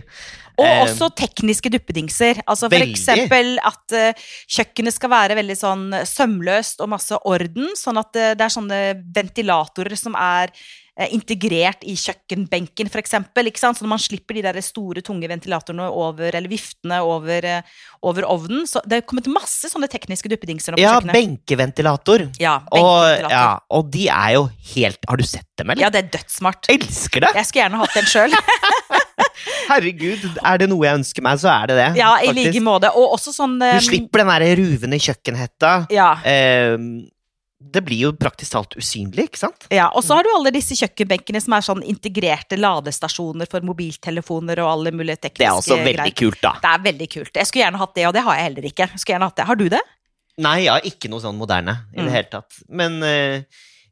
Og 0.58 0.66
Eh, 0.66 0.80
også 0.82 1.08
tekniske 1.14 1.70
duppedingser. 1.70 2.42
Altså 2.44 2.66
for 2.66 2.74
Veldig. 2.74 2.94
eksempel 2.96 3.54
at 3.62 3.94
uh, 3.94 4.26
kjøkkenet 4.50 4.96
skal 4.96 5.12
være 5.12 5.36
veldig 5.38 5.56
sånn 5.58 5.86
sømløst 6.08 6.82
og 6.82 6.90
masse 6.90 7.14
orden. 7.30 7.70
Sånn 7.78 8.00
at 8.00 8.10
uh, 8.18 8.32
det 8.34 8.42
er 8.46 8.54
sånne 8.56 8.80
ventilatorer 9.14 9.94
som 9.98 10.16
er 10.18 10.50
uh, 10.98 11.06
integrert 11.14 11.84
i 11.86 11.94
kjøkkenbenken, 11.94 12.90
sant? 12.90 13.78
Så 13.78 13.84
når 13.86 13.92
man 13.92 14.02
slipper 14.02 14.34
de 14.34 14.42
der 14.42 14.58
store, 14.66 15.02
tunge 15.06 15.30
ventilatorene 15.30 15.86
over, 15.94 16.34
eller 16.34 16.50
viftene 16.50 16.98
over, 17.06 17.44
eh, 17.46 17.62
over 18.02 18.26
ovnen. 18.26 18.66
Så 18.66 18.82
det 18.84 18.98
er 18.98 19.06
kommet 19.06 19.30
masse 19.30 19.70
sånne 19.70 19.88
tekniske 19.90 20.28
duppedingser 20.28 20.74
nå 20.74 20.80
på 20.80 20.82
ja, 20.82 20.96
kjøkkenet. 20.98 21.14
benkeventilator. 21.14 22.26
Ja, 22.42 22.56
Og, 22.72 22.74
benkeventilator. 22.74 23.30
ja, 23.30 23.30
Ja, 23.38 23.58
og 23.70 23.90
de 23.94 24.08
er 24.08 24.34
jo 24.34 24.48
helt 24.74 24.98
Har 25.08 25.16
du 25.16 25.24
sett 25.24 25.46
dem, 25.56 25.70
eller? 25.70 25.90
det 25.94 26.04
er 26.04 26.10
dødssmart. 26.18 26.66
Elsker 26.74 27.20
det! 27.20 27.34
Jeg 27.38 27.46
skulle 27.46 27.62
gjerne 27.68 27.84
hatt 27.84 28.02
en 28.02 28.10
sjøl. 28.10 28.34
Herregud, 29.70 30.24
er 30.42 30.58
det 30.62 30.68
noe 30.70 30.86
jeg 30.86 30.98
ønsker 31.02 31.24
meg, 31.26 31.38
så 31.42 31.50
er 31.52 31.70
det 31.70 31.76
det. 31.78 31.88
Ja, 32.00 32.14
i 32.24 32.32
like 32.36 32.60
måte. 32.64 32.90
Og 32.96 33.14
også 33.18 33.34
sånn 33.34 33.58
um... 33.60 33.68
Du 33.78 33.84
slipper 33.88 34.22
den 34.24 34.32
der 34.32 34.56
ruvende 34.62 34.98
kjøkkenhetta. 35.02 35.72
Ja. 35.94 36.10
Um, 36.78 37.06
det 37.58 37.82
blir 37.84 37.98
jo 38.06 38.10
praktisk 38.14 38.52
talt 38.54 38.76
usynlig, 38.78 39.24
ikke 39.32 39.40
sant? 39.40 39.66
Ja, 39.74 39.88
og 39.90 40.04
så 40.06 40.14
har 40.14 40.22
du 40.24 40.30
alle 40.30 40.52
disse 40.54 40.76
kjøkkenbenkene 40.78 41.40
som 41.42 41.56
er 41.56 41.64
sånn 41.66 41.80
integrerte 41.90 42.56
ladestasjoner 42.56 43.50
for 43.50 43.66
mobiltelefoner 43.66 44.62
og 44.62 44.70
alle 44.76 44.92
mulige 44.94 45.18
tekniske 45.26 45.42
greier. 45.42 45.58
Det 45.58 45.72
er 45.72 45.74
også 45.74 45.78
veldig 45.82 45.96
greier. 46.04 46.18
kult, 46.22 46.40
da. 46.46 46.52
Det 46.62 46.70
er 46.70 46.84
veldig 46.86 47.08
kult. 47.16 47.32
Jeg 47.34 47.50
skulle 47.50 47.64
gjerne 47.66 47.80
hatt 47.82 47.94
det, 47.98 48.06
og 48.08 48.14
det 48.14 48.22
har 48.28 48.38
jeg 48.38 48.46
heller 48.46 48.68
ikke. 48.70 48.86
Jeg 48.94 49.02
skulle 49.02 49.16
gjerne 49.16 49.30
hatt 49.32 49.40
det. 49.42 49.48
Har 49.50 49.58
du 49.58 49.66
det? 49.74 49.82
Nei, 50.38 50.54
jeg 50.68 50.70
har 50.76 50.86
ikke 50.86 51.10
noe 51.10 51.24
sånn 51.26 51.34
moderne 51.42 51.74
i 51.90 51.98
Mm. 51.98 52.06
det 52.06 52.14
hele 52.14 52.30
tatt. 52.36 52.60
Men 52.70 53.02
eh, 53.02 53.42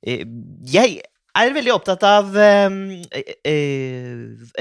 jeg 0.07 1.01
er 1.37 1.55
veldig 1.57 1.73
opptatt 1.75 2.05
av 2.07 2.37
eh, 2.41 2.79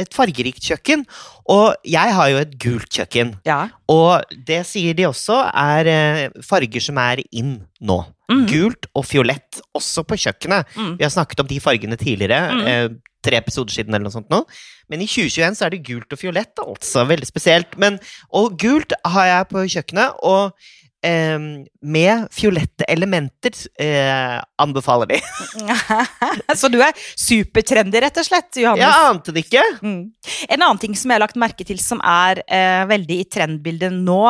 et 0.02 0.16
fargerikt 0.16 0.66
kjøkken. 0.70 1.06
Og 1.54 1.88
jeg 1.88 2.16
har 2.18 2.32
jo 2.32 2.42
et 2.42 2.54
gult 2.62 3.00
kjøkken. 3.00 3.36
Ja. 3.48 3.66
Og 3.92 4.38
det 4.48 4.64
sier 4.70 4.98
de 4.98 5.08
også 5.10 5.40
er 5.52 5.92
eh, 5.92 6.38
farger 6.46 6.84
som 6.84 7.00
er 7.02 7.24
in 7.32 7.58
nå. 7.80 8.02
Mm. 8.32 8.46
Gult 8.50 8.88
og 8.98 9.06
fiolett, 9.06 9.62
også 9.78 10.06
på 10.08 10.18
kjøkkenet. 10.26 10.72
Mm. 10.76 10.96
Vi 11.00 11.06
har 11.06 11.14
snakket 11.14 11.44
om 11.44 11.50
de 11.52 11.62
fargene 11.62 12.00
tidligere. 12.02 12.40
Mm. 12.52 12.64
eh, 12.70 12.88
tre 13.26 13.40
episoder 13.42 13.74
siden 13.74 13.94
eller 13.94 14.06
noe 14.06 14.14
sånt 14.14 14.30
nå. 14.30 14.44
Men 14.92 15.02
i 15.02 15.10
2021 15.10 15.58
så 15.58 15.66
er 15.66 15.74
det 15.74 15.86
gult 15.88 16.14
og 16.14 16.22
fiolett, 16.22 16.62
altså. 16.62 17.06
Veldig 17.10 17.30
spesielt. 17.30 17.78
Men, 17.82 17.98
og 18.30 18.58
gult 18.62 18.94
har 19.16 19.30
jeg 19.32 19.48
på 19.50 19.64
kjøkkenet, 19.76 20.20
og 20.22 20.54
eh, 21.06 21.38
med 21.86 22.28
fiolette 22.34 22.88
elementer 22.92 23.54
eh, 23.82 24.38
anbefaler 24.62 25.14
de. 25.14 25.22
så 26.60 26.72
du 26.72 26.80
er 26.82 26.96
supertrendy, 26.98 28.02
rett 28.04 28.20
og 28.22 28.28
slett, 28.28 28.52
Johannes. 28.62 28.84
Jeg 28.86 29.10
ante 29.14 29.36
det 29.36 29.46
ikke. 29.46 29.64
Mm. 29.86 30.02
En 30.50 30.60
annen 30.60 30.82
ting 30.82 30.98
som 30.98 31.12
jeg 31.12 31.20
har 31.20 31.26
lagt 31.26 31.40
merke 31.40 31.68
til 31.68 31.82
som 31.84 32.02
er 32.02 32.44
eh, 32.46 32.84
veldig 32.90 33.22
i 33.22 33.28
trendbildet 33.38 33.96
nå, 33.96 34.22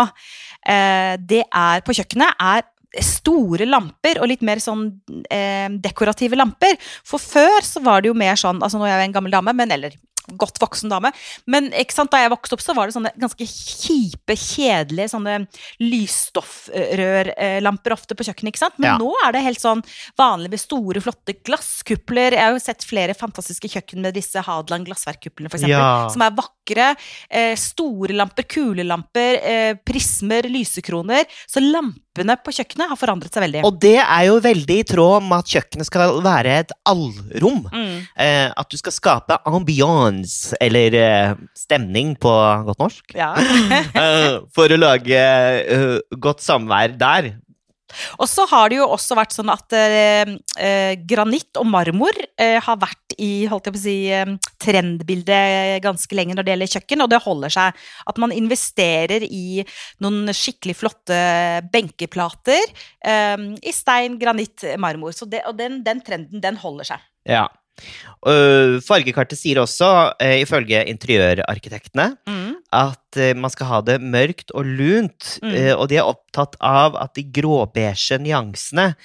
eh, 0.68 1.14
det 1.20 1.44
er 1.48 1.86
på 1.86 1.96
kjøkkenet, 1.98 2.40
er 2.40 2.66
store 3.04 3.68
lamper 3.68 4.22
og 4.22 4.30
litt 4.32 4.44
mer 4.46 4.62
sånn 4.64 4.88
eh, 5.34 5.68
dekorative 5.84 6.38
lamper. 6.40 6.78
For 7.08 7.22
før 7.22 7.66
så 7.66 7.84
var 7.84 8.04
det 8.04 8.12
jo 8.12 8.18
mer 8.18 8.38
sånn 8.40 8.62
Altså 8.64 8.80
nå 8.80 8.88
er 8.88 8.96
jeg 8.96 9.10
en 9.10 9.16
gammel 9.18 9.34
dame, 9.36 9.56
men 9.58 9.74
eller 9.76 9.98
godt 10.34 10.58
voksen 10.62 10.90
dame. 10.90 11.12
Men 11.46 11.70
da 11.70 12.18
jeg 12.22 12.32
vokste 12.34 12.54
opp, 12.58 12.64
så 12.64 12.76
var 12.76 12.88
det 12.88 12.96
sånne 12.96 13.12
ganske 13.20 13.46
kjipe, 13.46 14.36
kjedelige 14.36 15.12
sånne 15.14 15.48
lysstoffrørlamper 15.84 17.96
ofte 17.96 18.18
på 18.18 18.26
kjøkkenet. 18.28 18.54
ikke 18.54 18.64
sant? 18.64 18.80
Men 18.80 18.92
Ja. 18.92 18.98
nå 18.98 19.12
er 19.26 19.32
det 19.34 19.44
helt 19.44 19.62
sånn 19.62 19.84
vanlig 20.18 20.50
med 20.50 20.60
store, 20.60 21.02
flotte 21.02 21.34
glasskupler. 21.44 22.32
Jeg 22.32 22.44
har 22.44 22.54
jo 22.54 22.60
sett 22.60 22.84
flere 22.84 23.14
fantastiske 23.14 23.70
kjøkken 23.70 24.02
med 24.02 24.14
disse 24.14 24.42
Hadeland 24.42 24.86
glassverkkuplene, 24.88 25.50
eksempel. 25.60 25.70
Ja. 25.70 26.10
Som 26.10 26.22
er 26.22 26.32
vakre. 26.32 26.55
Eh, 26.74 27.54
store 27.56 28.14
lamper, 28.14 28.44
kulelamper, 28.50 29.40
eh, 29.44 29.76
prismer, 29.86 30.48
lysekroner. 30.50 31.26
Så 31.48 31.62
lampene 31.62 32.38
på 32.42 32.54
kjøkkenet 32.56 32.90
har 32.90 32.98
forandret 32.98 33.34
seg 33.34 33.46
veldig. 33.46 33.64
Og 33.66 33.80
det 33.80 34.00
er 34.02 34.26
jo 34.28 34.40
veldig 34.40 34.80
i 34.82 34.88
tråd 34.88 35.24
med 35.24 35.44
at 35.44 35.54
kjøkkenet 35.56 35.90
skal 35.90 36.22
være 36.26 36.60
et 36.64 36.72
allrom. 36.86 37.66
Mm. 37.72 38.08
Eh, 38.18 38.50
at 38.56 38.70
du 38.70 38.78
skal 38.78 38.96
skape 38.96 39.40
ambiance, 39.46 40.56
eller 40.62 41.38
stemning 41.56 42.16
på 42.16 42.34
godt 42.66 42.80
norsk. 42.80 43.16
Ja. 43.16 43.34
For 44.56 44.72
å 44.72 44.80
lage 44.80 45.26
godt 46.20 46.44
samvær 46.46 46.98
der. 46.98 47.36
Og 48.18 48.28
så 48.30 48.46
har 48.50 48.70
det 48.72 48.80
jo 48.80 48.88
også 48.90 49.18
vært 49.18 49.36
sånn 49.36 49.52
at 49.54 49.76
eh, 49.78 50.32
eh, 50.58 50.94
granitt 51.08 51.60
og 51.62 51.68
marmor 51.70 52.16
eh, 52.42 52.58
har 52.64 52.80
vært 52.82 53.16
i 53.22 53.46
holdt 53.50 53.70
jeg 53.70 53.76
på 53.76 53.80
å 53.80 53.84
si, 53.84 53.98
eh, 54.12 54.34
trendbildet 54.62 55.84
ganske 55.86 56.18
lenge 56.18 56.36
når 56.36 56.48
det 56.48 56.56
gjelder 56.56 56.74
kjøkken, 56.76 57.04
og 57.06 57.12
det 57.14 57.22
holder 57.26 57.56
seg. 57.56 57.84
At 58.10 58.22
man 58.22 58.34
investerer 58.36 59.26
i 59.28 59.64
noen 60.04 60.34
skikkelig 60.36 60.78
flotte 60.82 61.20
benkeplater 61.74 62.64
eh, 63.06 63.46
i 63.62 63.76
stein, 63.76 64.18
granitt, 64.22 64.66
marmor. 64.82 65.16
Det, 65.16 65.46
og 65.48 65.60
den, 65.60 65.84
den 65.86 66.02
trenden, 66.06 66.44
den 66.44 66.60
holder 66.62 66.96
seg. 66.96 67.06
Ja. 67.30 67.46
Fargekartet 68.26 69.38
sier 69.38 69.60
også, 69.62 70.14
eh, 70.20 70.42
ifølge 70.44 70.82
interiørarkitektene, 70.90 72.18
Mm. 72.28 72.56
at 72.74 73.18
eh, 73.18 73.34
man 73.34 73.50
skal 73.52 73.68
ha 73.68 73.82
det 73.82 74.02
mørkt 74.02 74.52
og 74.56 74.66
lunt, 74.66 75.40
Mm. 75.44 75.54
eh, 75.56 75.74
og 75.76 75.90
de 75.90 75.98
er 75.98 76.04
opptatt 76.10 76.56
av 76.62 76.96
at 76.96 77.14
de 77.14 77.24
gråbeige 77.24 78.18
nyansene, 78.20 78.96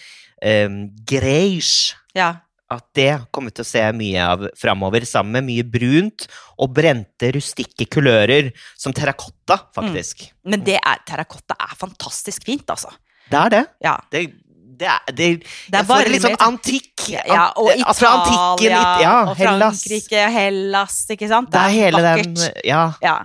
um, 0.43 0.91
greige, 1.05 1.95
Ja. 2.15 2.37
at 2.71 2.85
det 2.95 3.27
kommer 3.33 3.51
vi 3.51 3.57
til 3.57 3.65
å 3.65 3.67
se 3.67 3.93
mye 3.93 4.21
av 4.25 4.49
framover, 4.57 5.01
sammen 5.05 5.33
med 5.33 5.45
mye 5.45 5.65
brunt 5.71 6.27
og 6.59 6.73
brente, 6.73 7.33
rustikke 7.33 7.87
kulører, 7.91 8.53
som 8.79 8.93
terrakotta, 8.93 9.61
faktisk. 9.75 10.31
Men 10.45 10.61
det 10.65 10.79
er, 10.85 10.97
terrakotta 11.07 11.57
er 11.61 11.75
fantastisk 11.77 12.45
fint, 12.45 12.67
altså. 12.67 12.91
Det 13.29 13.39
er 13.39 13.49
det. 13.51 13.67
Ja. 13.83 13.99
Det, 14.11 14.33
det 14.81 14.89
er, 14.89 15.13
det, 15.13 15.27
Det 15.71 15.81
er 15.83 15.89
bare 15.89 16.13
litt 16.13 16.25
sånn 16.25 16.39
antikk. 16.41 17.09
Ja, 17.13 17.51
og 17.57 17.69
Italia 17.73 17.97
fra 17.97 18.15
antikken, 18.19 18.71
Italia, 18.71 18.95
ja, 19.05 19.19
og 19.27 19.37
Hellas. 19.41 19.85
Frankrike, 19.85 20.25
Hellas, 20.37 20.97
ikke 21.17 21.29
sant? 21.31 21.53
Det 21.53 21.61
er 21.67 21.77
hele 21.77 22.03
den. 22.07 22.41
Ja, 22.67 22.87
Ja, 23.05 23.19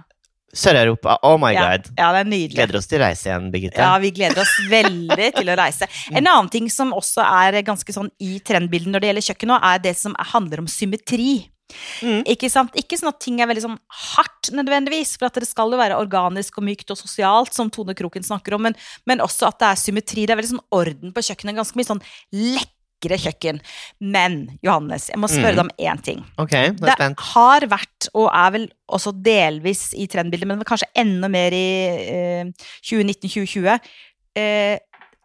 Sør-Europa. 0.56 1.18
Oh 1.28 1.36
my 1.40 1.52
ja, 1.52 1.64
god. 1.68 1.90
ja, 1.98 2.12
det 2.16 2.20
er 2.22 2.30
nydelig. 2.30 2.56
Gleder 2.56 2.78
oss 2.80 2.88
til 2.88 3.02
å 3.02 3.04
reise 3.04 3.28
igjen, 3.28 3.50
Birgitte. 3.52 3.82
Ja, 3.84 3.96
vi 4.00 4.12
gleder 4.16 4.40
oss 4.46 4.54
veldig 4.72 5.28
til 5.36 5.52
å 5.52 5.58
reise. 5.60 5.90
En 6.16 6.24
annen 6.24 6.48
ting 6.54 6.70
som 6.72 6.94
også 6.96 7.26
er 7.26 7.60
ganske 7.68 7.96
sånn 7.96 8.08
i 8.24 8.38
trendbildet 8.40 8.94
når 8.94 9.04
det 9.04 9.10
gjelder 9.12 9.28
kjøkken 9.28 9.52
nå, 9.52 9.60
er 9.72 9.84
det 9.84 9.96
som 10.00 10.16
handler 10.32 10.64
om 10.64 10.70
symmetri. 10.72 11.34
Mm. 12.02 12.22
Ikke 12.30 12.50
sant? 12.52 12.76
Ikke 12.78 12.98
sånn 13.00 13.10
at 13.10 13.20
ting 13.24 13.40
er 13.42 13.48
veldig 13.50 13.64
sånn 13.64 13.80
hardt 14.16 14.52
nødvendigvis, 14.54 15.16
for 15.18 15.28
at 15.32 15.40
det 15.42 15.48
skal 15.50 15.72
jo 15.74 15.80
være 15.80 15.98
organisk 15.98 16.60
og 16.62 16.68
mykt 16.68 16.92
og 16.94 17.00
sosialt, 17.00 17.54
som 17.58 17.72
Tone 17.74 17.96
Kroken 17.98 18.24
snakker 18.24 18.54
om, 18.56 18.62
men, 18.68 18.76
men 19.10 19.24
også 19.26 19.48
at 19.50 19.58
det 19.64 19.72
er 19.72 19.82
symmetri. 19.82 20.26
Det 20.28 20.36
er 20.36 20.40
veldig 20.42 20.54
sånn 20.56 20.68
orden 20.78 21.14
på 21.16 21.24
kjøkkenet. 21.26 21.58
Ganske 21.58 21.80
mye 21.80 21.90
sånn 21.90 22.04
lekre 22.32 23.18
kjøkken. 23.26 23.60
Men 24.00 24.38
Johannes, 24.66 25.10
jeg 25.10 25.20
må 25.22 25.28
spørre 25.30 25.56
Mm. 25.56 25.58
deg 25.58 25.66
om 25.66 25.74
én 25.90 26.04
ting. 26.06 26.22
Okay, 26.42 26.70
det, 26.72 26.96
Det 26.98 27.10
har 27.34 27.62
vært, 27.74 28.08
og 28.14 28.30
er 28.34 28.52
vel 28.56 28.68
også 28.90 29.12
delvis 29.26 29.88
i 29.98 30.08
trendbildet, 30.08 30.48
men 30.48 30.64
kanskje 30.64 30.88
enda 30.96 31.28
mer 31.30 31.52
i 31.52 31.66
eh, 32.06 32.46
2019-2020, 32.86 33.80
eh, 34.38 34.78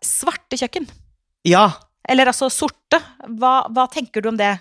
svarte 0.02 0.56
kjøkken. 0.56 0.88
Ja, 1.44 1.70
Eller 2.08 2.26
altså 2.32 2.48
sorte. 2.50 2.98
Hva, 3.38 3.68
hva 3.70 3.84
tenker 3.92 4.22
du 4.24 4.28
om 4.32 4.36
det? 4.40 4.58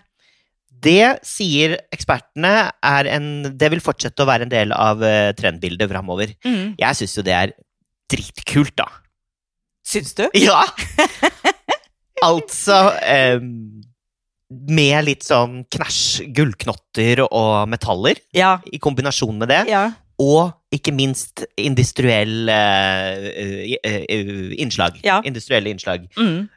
Det 0.83 1.19
sier 1.27 1.73
ekspertene 1.91 2.51
er 2.85 3.07
en 3.11 3.25
Det 3.59 3.69
vil 3.73 3.81
fortsette 3.83 4.23
å 4.23 4.27
være 4.29 4.45
en 4.47 4.51
del 4.53 4.71
av 4.75 5.01
eh, 5.03 5.31
trendbildet 5.37 5.89
framover. 5.91 6.31
Mm. 6.45 6.75
Jeg 6.79 6.99
syns 6.99 7.17
jo 7.17 7.23
det 7.27 7.35
er 7.35 7.53
dritkult, 8.11 8.75
da. 8.79 8.87
Syns 9.85 10.13
du? 10.17 10.25
Ja! 10.37 10.61
altså 12.29 12.79
eh, 13.03 13.39
Med 14.69 15.05
litt 15.07 15.25
sånn 15.27 15.63
knæsj, 15.71 16.27
gullknotter 16.35 17.21
og 17.27 17.67
metaller 17.69 18.17
Ja. 18.35 18.55
i 18.65 18.79
kombinasjon 18.81 19.37
med 19.41 19.51
det. 19.53 19.63
ja. 19.71 19.87
Og 20.19 20.51
ikke 20.75 20.93
minst 20.93 21.45
industriell 21.57 22.49
eh, 22.51 23.27
eh, 23.31 23.77
eh, 24.03 24.31
innslag. 24.61 24.99
Ja. 25.05 25.19
Industrielle 25.25 25.71
innslag. 25.71 26.05
Mm. 26.19 26.49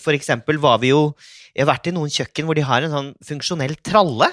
For 0.00 0.16
eksempel 0.16 0.60
var 0.62 0.78
vi 0.80 0.92
jo 0.94 1.12
Jeg 1.54 1.64
har 1.64 1.72
vært 1.72 1.88
i 1.90 1.94
noen 1.96 2.12
kjøkken 2.12 2.46
hvor 2.46 2.54
de 2.54 2.62
har 2.62 2.84
en 2.84 2.92
sånn 2.92 3.08
funksjonell 3.26 3.74
tralle 3.82 4.28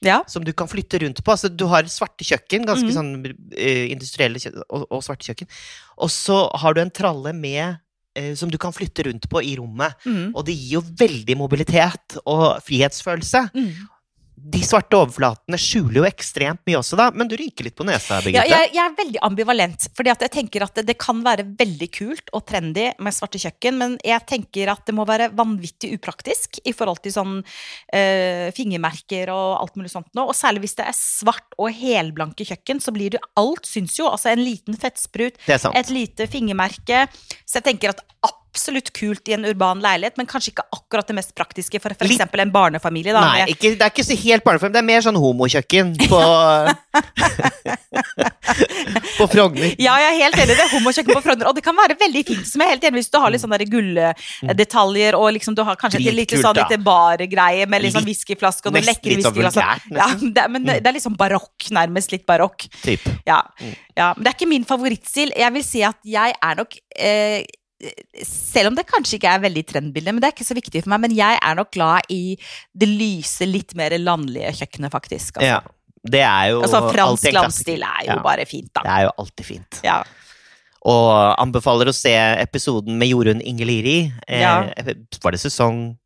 ja. 0.00 0.22
som 0.30 0.40
du 0.46 0.54
kan 0.56 0.70
flytte 0.70 1.02
rundt 1.02 1.20
på. 1.20 1.34
Altså, 1.34 1.50
du 1.52 1.66
har 1.68 1.84
svarte 1.92 2.24
kjøkken, 2.24 2.64
ganske 2.64 2.88
mm. 2.88 2.94
sånn 2.96 3.10
industrielle 3.92 4.40
kjøkken, 4.40 4.64
og, 4.72 4.86
og 4.88 5.04
svarte 5.04 5.28
kjøkken. 5.28 5.50
Og 6.00 6.08
så 6.14 6.38
har 6.62 6.74
du 6.74 6.80
en 6.80 6.94
tralle 6.94 7.34
med 7.36 7.76
som 8.40 8.50
du 8.50 8.56
kan 8.58 8.72
flytte 8.74 9.04
rundt 9.06 9.28
på 9.30 9.42
i 9.44 9.52
rommet. 9.60 9.92
Mm. 10.08 10.32
Og 10.32 10.46
det 10.48 10.56
gir 10.56 10.78
jo 10.78 10.82
veldig 11.04 11.36
mobilitet 11.38 12.16
og 12.24 12.62
frihetsfølelse. 12.64 13.44
Mm. 13.52 13.84
De 14.40 14.60
svarte 14.64 14.96
overflatene 14.96 15.58
skjuler 15.60 16.00
jo 16.00 16.04
ekstremt 16.08 16.62
mye 16.66 16.78
også, 16.80 16.96
da. 16.98 17.08
Men 17.12 17.28
du 17.28 17.34
ryker 17.38 17.66
litt 17.66 17.76
på 17.76 17.84
nesa, 17.86 18.18
Ja, 18.18 18.24
Birgitte. 18.24 18.46
jeg, 18.48 18.70
jeg 18.74 18.82
er 18.84 18.94
veldig 18.96 19.20
ambivalent, 19.26 19.86
fordi 19.96 20.12
jeg 20.12 20.32
tenker 20.32 20.64
at 20.64 20.80
det, 20.80 20.86
det 20.88 20.96
kan 21.02 21.20
være 21.26 21.44
veldig 21.58 21.88
kult 21.92 22.32
og 22.36 22.46
trendy 22.48 22.86
med 22.98 23.16
svarte 23.16 23.40
kjøkken, 23.42 23.76
men 23.80 23.98
jeg 24.06 24.24
tenker 24.30 24.72
at 24.72 24.82
det 24.88 24.96
må 24.96 25.04
være 25.08 25.30
vanvittig 25.36 25.92
upraktisk 25.98 26.60
i 26.64 26.72
forhold 26.76 27.02
til 27.04 27.14
sånn 27.14 27.36
øh, 27.42 28.48
fingermerker 28.56 29.32
og 29.34 29.60
alt 29.60 29.78
mulig 29.78 29.92
sånt 29.92 30.10
nå. 30.16 30.26
Og 30.30 30.36
særlig 30.36 30.64
hvis 30.64 30.78
det 30.80 30.88
er 30.88 30.96
svart 30.96 31.56
og 31.60 31.70
helblanke 31.76 32.46
kjøkken, 32.48 32.80
så 32.82 32.94
blir 32.96 33.16
det 33.16 33.22
Alt 33.40 33.68
syns 33.68 33.94
jo. 34.00 34.08
Altså 34.10 34.32
en 34.32 34.42
liten 34.42 34.76
fettsprut, 34.80 35.36
et 35.48 35.92
lite 35.92 36.26
fingermerke. 36.30 37.04
Så 37.44 37.60
jeg 37.60 37.68
tenker 37.70 37.94
at 37.94 38.02
absolutt 38.50 38.90
kult 38.96 39.28
i 39.30 39.34
en 39.36 39.44
urban 39.46 39.80
leilighet, 39.82 40.16
men 40.18 40.26
kanskje 40.26 40.50
ikke 40.52 40.64
akkurat 40.74 41.06
det 41.06 41.14
mest 41.20 41.34
praktiske 41.38 41.80
for 41.82 41.94
f.eks. 41.94 42.20
En 42.40 42.52
barnefamilie. 42.54 43.14
Da, 43.14 43.22
Nei, 43.22 43.44
ikke, 43.54 43.76
det 43.78 43.86
er 43.86 43.92
ikke 43.94 44.06
så 44.06 44.16
helt 44.18 44.44
barnefamilie, 44.46 44.74
Det 44.74 44.82
er 44.82 44.88
mer 44.90 45.04
sånn 45.06 45.18
homokjøkken 45.20 45.94
på 46.10 46.20
På 49.18 49.26
Frogner. 49.30 49.74
Ja, 49.80 49.94
jeg 50.00 50.10
er 50.10 50.16
helt 50.24 50.38
enig 50.42 50.54
Det 50.56 50.64
er 50.64 50.70
Homokjøkken 50.72 51.14
på 51.16 51.22
Frogner. 51.24 51.48
Og 51.50 51.56
det 51.56 51.62
kan 51.64 51.76
være 51.76 51.96
veldig 52.00 52.22
fint. 52.26 52.46
Som 52.48 52.62
jeg 52.62 52.70
er 52.70 52.74
helt 52.74 52.86
enig 52.88 53.02
Hvis 53.02 53.10
du 53.12 53.18
har 53.22 53.32
litt 53.34 53.42
sånne 53.42 53.58
gulldetaljer, 53.70 55.18
og 55.18 55.28
liksom 55.36 55.56
du 55.58 55.62
har 55.66 55.78
kanskje 55.80 56.00
et 56.02 56.16
lite 56.16 56.40
sånn 56.40 56.56
lite 56.58 56.80
bargreie 56.84 57.68
med 57.70 57.84
litt 57.84 57.94
sånn 57.94 58.06
Litt- 58.06 58.10
whiskyflaske 58.10 58.70
og 58.70 58.76
noen 58.76 58.88
lekre 58.88 59.18
sånn 59.22 59.36
whiskyglass. 59.36 59.86
Ja, 59.94 60.08
det, 60.20 60.46
men 60.52 60.66
det, 60.66 60.80
det 60.82 60.90
er 60.90 60.96
litt 60.96 61.06
sånn 61.06 61.18
barokk, 61.20 61.68
nærmest 61.76 62.14
litt 62.14 62.26
barokk. 62.28 62.66
Typ. 62.82 63.06
Ja. 63.28 63.40
Mm. 63.60 63.74
ja. 63.98 64.10
Men 64.16 64.24
det 64.26 64.32
er 64.32 64.38
ikke 64.38 64.50
min 64.50 64.66
favorittstil. 64.68 65.34
Jeg 65.38 65.56
vil 65.58 65.66
si 65.66 65.84
at 65.86 65.98
jeg 66.06 66.36
er 66.36 66.60
nok 66.62 66.78
eh, 66.96 67.40
selv 68.26 68.68
om 68.68 68.74
det 68.76 68.86
kanskje 68.88 69.16
ikke 69.18 69.30
er 69.34 69.42
veldig 69.44 69.62
trendbilde, 69.66 70.12
men 70.12 70.20
det 70.20 70.28
er 70.30 70.34
ikke 70.36 70.48
så 70.48 70.56
viktig 70.58 70.82
for 70.84 70.90
meg. 70.92 71.00
Men 71.06 71.14
jeg 71.16 71.38
er 71.42 71.54
nok 71.58 71.70
glad 71.72 72.10
i 72.12 72.36
det 72.76 72.88
lyse, 72.88 73.46
litt 73.48 73.74
mer 73.78 73.90
landlige 73.98 74.52
kjøkkenet, 74.60 74.90
faktisk. 74.92 75.36
Altså, 75.40 75.46
Ja. 75.46 75.60
Det 76.02 76.20
er 76.24 76.46
jo 76.54 76.62
altså 76.64 76.78
fransk 76.94 77.32
landstil 77.36 77.82
er 77.84 78.04
jo 78.06 78.12
Ja. 78.14 78.22
bare 78.24 78.46
fint, 78.48 78.70
da. 78.72 78.80
Det 78.86 78.90
er 78.90 79.02
jo 79.04 79.10
alltid 79.18 79.44
fint. 79.44 79.80
Ja. 79.84 79.98
Og 80.88 81.36
anbefaler 81.38 81.90
å 81.90 81.92
se 81.94 82.14
episoden 82.40 82.96
med 82.96 83.08
Jorunn 83.10 83.42
Ingeliri. 83.44 84.10
Eh, 84.26 84.40
Ja. 84.40 84.62
Var 85.22 85.30
det 85.32 85.40
sesong 85.40 85.98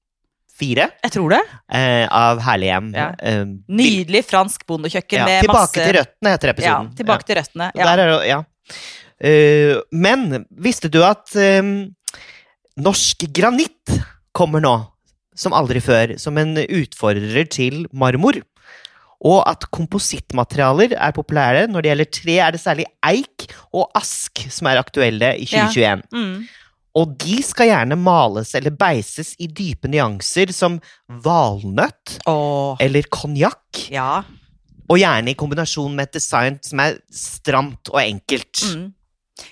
fire 0.52 0.90
Jeg 1.04 1.12
tror 1.12 1.30
det. 1.30 1.40
eh, 1.70 2.08
av 2.10 2.40
Herlighjem? 2.40 2.92
Ja. 2.94 3.12
Eh, 3.20 3.44
Nydelig 3.68 4.24
fransk 4.24 4.66
bondekjøkken 4.66 5.18
ja, 5.18 5.24
med 5.26 5.42
Tilbake 5.44 5.60
masse 5.60 5.72
til 5.74 5.94
røttene 5.94 6.30
heter 6.34 6.46
Ja, 6.46 6.52
episoden. 6.54 6.96
tilbake 6.96 7.24
til 7.24 7.36
røttene. 7.36 7.70
Ja. 8.26 8.44
Ja. 9.20 9.28
ja. 9.28 9.30
Eh, 9.30 9.78
men 9.92 10.44
visste 10.50 10.90
du 10.90 11.00
at 11.06 11.34
eh, 11.38 11.62
norsk 12.76 13.26
granitt 13.34 13.94
kommer 14.34 14.62
nå, 14.64 14.74
som 15.34 15.54
aldri 15.54 15.80
før, 15.82 16.16
som 16.18 16.38
en 16.38 16.56
utfordrer 16.64 17.46
til 17.50 17.86
marmor? 17.92 18.40
Og 19.24 19.40
at 19.48 19.64
komposittmaterialer 19.72 20.92
er 20.98 21.14
populære. 21.16 21.62
Når 21.70 21.80
det 21.80 21.90
gjelder 21.90 22.10
tre, 22.12 22.34
er 22.44 22.52
det 22.52 22.60
særlig 22.60 22.84
eik 23.06 23.46
og 23.72 23.88
ask 23.96 24.42
som 24.52 24.68
er 24.68 24.82
aktuelle 24.82 25.30
i 25.40 25.46
2021. 25.48 26.02
Mm. 26.12 26.64
Og 26.94 27.14
de 27.18 27.40
skal 27.42 27.70
gjerne 27.72 27.96
males 27.98 28.52
eller 28.54 28.74
beises 28.78 29.32
i 29.42 29.48
dype 29.50 29.88
nyanser 29.90 30.52
som 30.54 30.76
valnøtt 31.24 32.20
Åh, 32.30 32.76
eller 32.84 33.08
konjakk. 33.10 33.86
ja. 33.90 34.22
Og 34.84 34.98
gjerne 35.00 35.32
i 35.32 35.38
kombinasjon 35.40 35.94
med 35.96 36.10
et 36.10 36.18
design 36.18 36.58
som 36.60 36.82
er 36.84 36.98
stramt 37.08 37.88
og 37.88 38.02
enkelt. 38.02 38.60
Mm. 38.68 38.90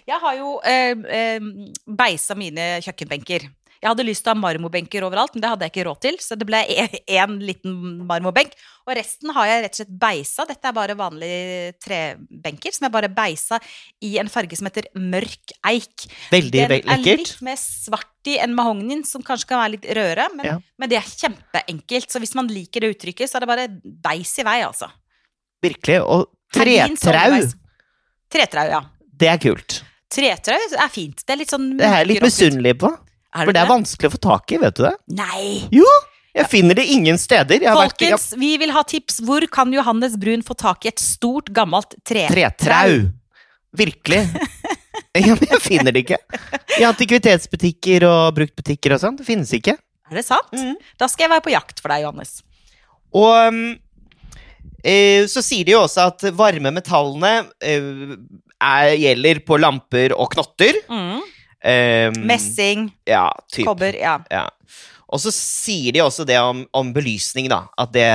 Jeg 0.07 0.21
har 0.23 0.37
jo 0.39 0.61
eh, 0.65 0.95
eh, 1.11 1.41
beisa 1.87 2.35
mine 2.39 2.77
kjøkkenbenker. 2.85 3.49
Jeg 3.83 3.91
hadde 3.91 4.05
lyst 4.07 4.23
til 4.23 4.31
å 4.31 4.37
ha 4.37 4.39
marmorbenker 4.39 5.03
overalt, 5.03 5.33
men 5.35 5.43
det 5.43 5.49
hadde 5.51 5.67
jeg 5.67 5.73
ikke 5.73 5.85
råd 5.89 5.99
til. 6.05 6.19
Så 6.23 6.37
det 6.39 6.47
ble 6.47 6.61
én 7.19 7.33
liten 7.43 8.05
marmorbenk. 8.07 8.53
Og 8.87 8.93
resten 8.95 9.33
har 9.35 9.49
jeg 9.51 9.65
rett 9.65 9.75
og 9.75 9.81
slett 9.81 9.97
beisa. 10.05 10.45
Dette 10.47 10.71
er 10.71 10.77
bare 10.77 10.95
vanlige 10.95 11.73
trebenker 11.83 12.77
som 12.77 12.87
jeg 12.87 12.95
bare 12.95 13.11
beisa 13.11 13.59
i 14.07 14.12
en 14.23 14.31
farge 14.31 14.55
som 14.61 14.69
heter 14.71 14.87
mørk 14.95 15.57
eik. 15.67 16.07
Veldig 16.31 16.55
Den 16.62 16.71
ve 16.71 16.79
er 16.79 16.87
lekkert. 16.93 17.25
litt 17.25 17.43
mer 17.49 17.59
svart 17.59 18.31
i 18.31 18.37
enn 18.39 18.55
mahognien, 18.55 19.03
som 19.03 19.27
kanskje 19.27 19.51
kan 19.51 19.65
være 19.65 19.75
litt 19.75 19.91
rødere. 19.99 20.28
Men, 20.37 20.47
Ja. 20.47 20.56
men 20.78 20.89
det 20.95 21.00
er 21.02 21.11
kjempeenkelt. 21.19 22.06
Så 22.15 22.23
hvis 22.23 22.37
man 22.39 22.47
liker 22.54 22.87
det 22.87 22.95
uttrykket, 22.95 23.26
så 23.35 23.41
er 23.41 23.47
det 23.49 23.50
bare 23.50 23.67
beis 23.83 24.39
i 24.39 24.47
vei, 24.47 24.61
altså. 24.63 24.93
Virkelig. 25.67 25.99
Og 26.06 26.28
tretrau. 26.54 27.50
Tretrau, 28.30 28.69
ja. 28.78 28.85
Det 29.23 29.30
er 29.32 29.41
kult. 29.43 29.80
Tretrau 30.13 30.76
er 30.76 30.93
fint. 30.93 31.23
Det 31.25 31.35
er 31.35 31.41
litt 31.41 31.52
sånn 31.52 31.71
Det 31.78 31.89
er 31.89 32.02
jeg 32.02 32.11
litt 32.11 32.25
misunnelig 32.26 32.75
på. 32.82 32.91
Er 33.32 33.47
For 33.49 33.56
det 33.56 33.63
er 33.63 33.71
vanskelig 33.71 34.11
å 34.11 34.13
få 34.13 34.21
tak 34.26 34.52
i, 34.52 34.58
vet 34.61 34.76
du 34.76 34.82
det? 34.85 34.97
Nei! 35.17 35.45
Jo! 35.73 35.89
Jeg 36.32 36.49
finner 36.49 36.76
det 36.76 36.85
ingen 36.89 37.19
steder. 37.21 37.61
Har 37.69 37.76
vært, 37.76 38.00
jeg, 38.00 38.13
Folkens, 38.17 38.30
vi 38.41 38.54
vil 38.61 38.73
ha 38.73 38.82
tips. 38.89 39.19
Hvor 39.25 39.45
kan 39.52 39.73
Johannes 39.73 40.17
Brun 40.21 40.45
få 40.45 40.56
tak 40.56 40.87
i 40.87 40.91
et 40.93 41.00
stort, 41.00 41.50
gammelt 41.52 41.97
tre? 42.08 42.26
tretrau. 42.32 43.08
Virkelig. 43.76 44.26
Ja, 45.13 45.35
men 45.37 45.45
jeg 45.45 45.61
finner 45.61 45.93
det 45.93 46.06
ikke. 46.06 46.17
I 46.80 46.85
antikvitetsbutikker 46.89 48.04
og 48.08 48.30
bruktbutikker 48.37 48.95
og 48.95 49.00
sånn. 49.02 49.19
Det 49.19 49.26
finnes 49.26 49.50
ikke. 49.52 49.75
Er 50.08 50.17
det 50.17 50.23
sant? 50.25 50.49
Mm. 50.56 50.78
Da 51.00 51.08
skal 51.11 51.26
jeg 51.26 51.32
være 51.35 51.45
på 51.45 51.52
jakt 51.52 51.82
for 51.85 51.93
deg, 51.93 52.06
Johannes. 52.06 52.39
Og 53.21 53.28
um, 53.52 53.58
så 55.30 55.42
sier 55.45 55.68
de 55.68 55.76
jo 55.76 55.82
også 55.84 56.08
at 56.10 56.25
varme 56.34 56.73
metallene 56.75 57.34
eh, 57.62 58.16
er, 58.62 58.95
gjelder 58.99 59.42
på 59.47 59.58
lamper 59.62 60.14
og 60.16 60.32
knotter. 60.34 60.78
Mm. 60.90 61.21
Um, 61.62 62.16
Messing, 62.26 62.88
Ja, 63.06 63.28
typ. 63.52 63.66
kobber, 63.68 63.95
ja. 63.95 64.16
Ja. 64.32 64.49
Og 65.12 65.21
så 65.21 65.30
sier 65.34 65.92
de 65.95 66.00
også 66.02 66.25
det 66.26 66.38
om, 66.40 66.64
om 66.75 66.90
belysning, 66.95 67.47
da. 67.52 67.66
At 67.78 67.92
det, 67.95 68.06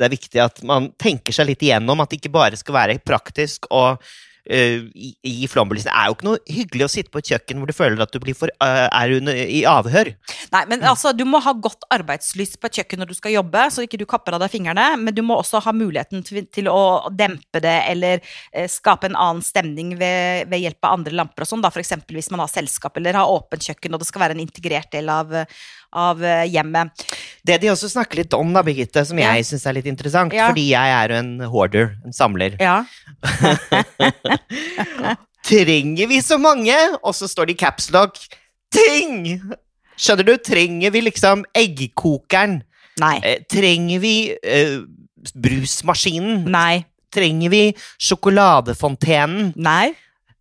det 0.00 0.06
er 0.06 0.14
viktig 0.14 0.40
at 0.42 0.62
man 0.66 0.88
tenker 0.98 1.36
seg 1.36 1.50
litt 1.50 1.62
igjennom. 1.62 2.00
At 2.00 2.10
det 2.10 2.22
ikke 2.22 2.32
bare 2.34 2.58
skal 2.58 2.74
være 2.78 2.98
praktisk 3.04 3.68
og 3.70 4.00
eh, 4.48 4.84
i 4.94 5.34
gi 5.38 5.48
flombelysning. 5.50 5.92
Det 5.92 5.96
er 6.00 6.10
jo 6.10 6.16
ikke 6.16 6.28
noe 6.28 6.40
hyggelig 6.48 6.86
å 6.86 6.90
sitte 6.92 7.12
på 7.14 7.22
et 7.22 7.30
kjøkken 7.32 7.60
hvor 7.60 7.70
du 7.70 7.76
føler 7.76 8.02
at 8.04 8.14
du 8.14 8.34
for, 8.34 8.52
eh, 8.64 8.86
er 8.86 9.14
under, 9.16 9.38
i 9.38 9.62
avhør. 9.68 10.12
Nei, 10.54 10.62
men 10.70 10.84
altså, 10.88 11.12
du 11.16 11.24
må 11.28 11.40
ha 11.44 11.52
godt 11.52 11.86
arbeidslyst 11.94 12.58
på 12.60 12.68
et 12.68 12.80
kjøkken 12.80 13.02
når 13.02 13.12
du 13.12 13.16
skal 13.18 13.34
jobbe, 13.36 13.64
så 13.72 13.84
ikke 13.84 14.00
du 14.00 14.06
kapper 14.08 14.36
av 14.36 14.44
deg 14.44 14.52
fingrene, 14.52 14.88
men 15.00 15.16
du 15.16 15.22
må 15.26 15.38
også 15.38 15.62
ha 15.64 15.74
muligheten 15.76 16.24
til, 16.26 16.44
til 16.52 16.70
å 16.72 17.08
dempe 17.14 17.62
det, 17.64 17.76
eller 17.92 18.22
eh, 18.52 18.68
skape 18.70 19.10
en 19.10 19.18
annen 19.18 19.44
stemning 19.44 19.94
ved, 20.00 20.48
ved 20.50 20.64
hjelp 20.64 20.88
av 20.88 20.98
andre 20.98 21.16
lamper 21.22 21.46
og 21.46 21.52
sånn, 21.52 21.64
da, 21.64 21.72
eksempel 21.78 22.18
hvis 22.18 22.32
man 22.34 22.42
har 22.42 22.52
selskap, 22.52 22.96
eller 22.98 23.18
har 23.18 23.30
åpent 23.30 23.68
kjøkken, 23.68 23.94
og 23.94 24.02
det 24.02 24.08
skal 24.08 24.26
være 24.26 24.38
en 24.38 24.42
integrert 24.42 24.90
del 24.94 25.10
av, 25.12 25.34
av 25.92 26.22
eh, 26.24 26.44
hjemmet. 26.52 27.04
Det 27.46 27.60
de 27.62 27.70
også 27.72 27.88
snakker 27.88 28.20
litt 28.22 28.34
om, 28.36 28.52
da, 28.52 28.62
Birgitte, 28.62 29.04
som 29.08 29.18
Ja. 29.18 29.32
jeg 29.38 29.46
syns 29.48 29.66
er 29.66 29.72
litt 29.78 29.86
interessant, 29.86 30.32
Ja. 30.32 30.48
fordi 30.50 30.68
jeg 30.70 30.92
er 30.98 31.08
jo 31.14 31.16
en 31.22 31.40
hoarder, 31.48 31.94
en 32.04 32.12
samler. 32.12 32.56
Ja. 32.60 32.84
Trenger 35.48 36.06
vi 36.10 36.20
så 36.22 36.36
mange? 36.38 36.74
Og 37.02 37.14
så 37.16 37.28
står 37.30 37.46
det 37.48 37.56
i 37.56 37.62
capslock 37.64 38.18
ting! 38.74 39.40
Skjønner 39.98 40.26
du? 40.28 40.34
Trenger 40.44 40.92
vi 40.94 41.00
liksom 41.06 41.44
eggkokeren? 41.56 42.60
Nei. 43.00 43.16
Eh, 43.24 43.40
trenger 43.50 43.98
vi 44.02 44.14
eh, 44.42 44.76
brusmaskinen? 45.34 46.44
Nei. 46.52 46.84
Trenger 47.14 47.50
vi 47.50 47.62
sjokoladefontenen? 48.02 49.54
Nei. 49.56 49.94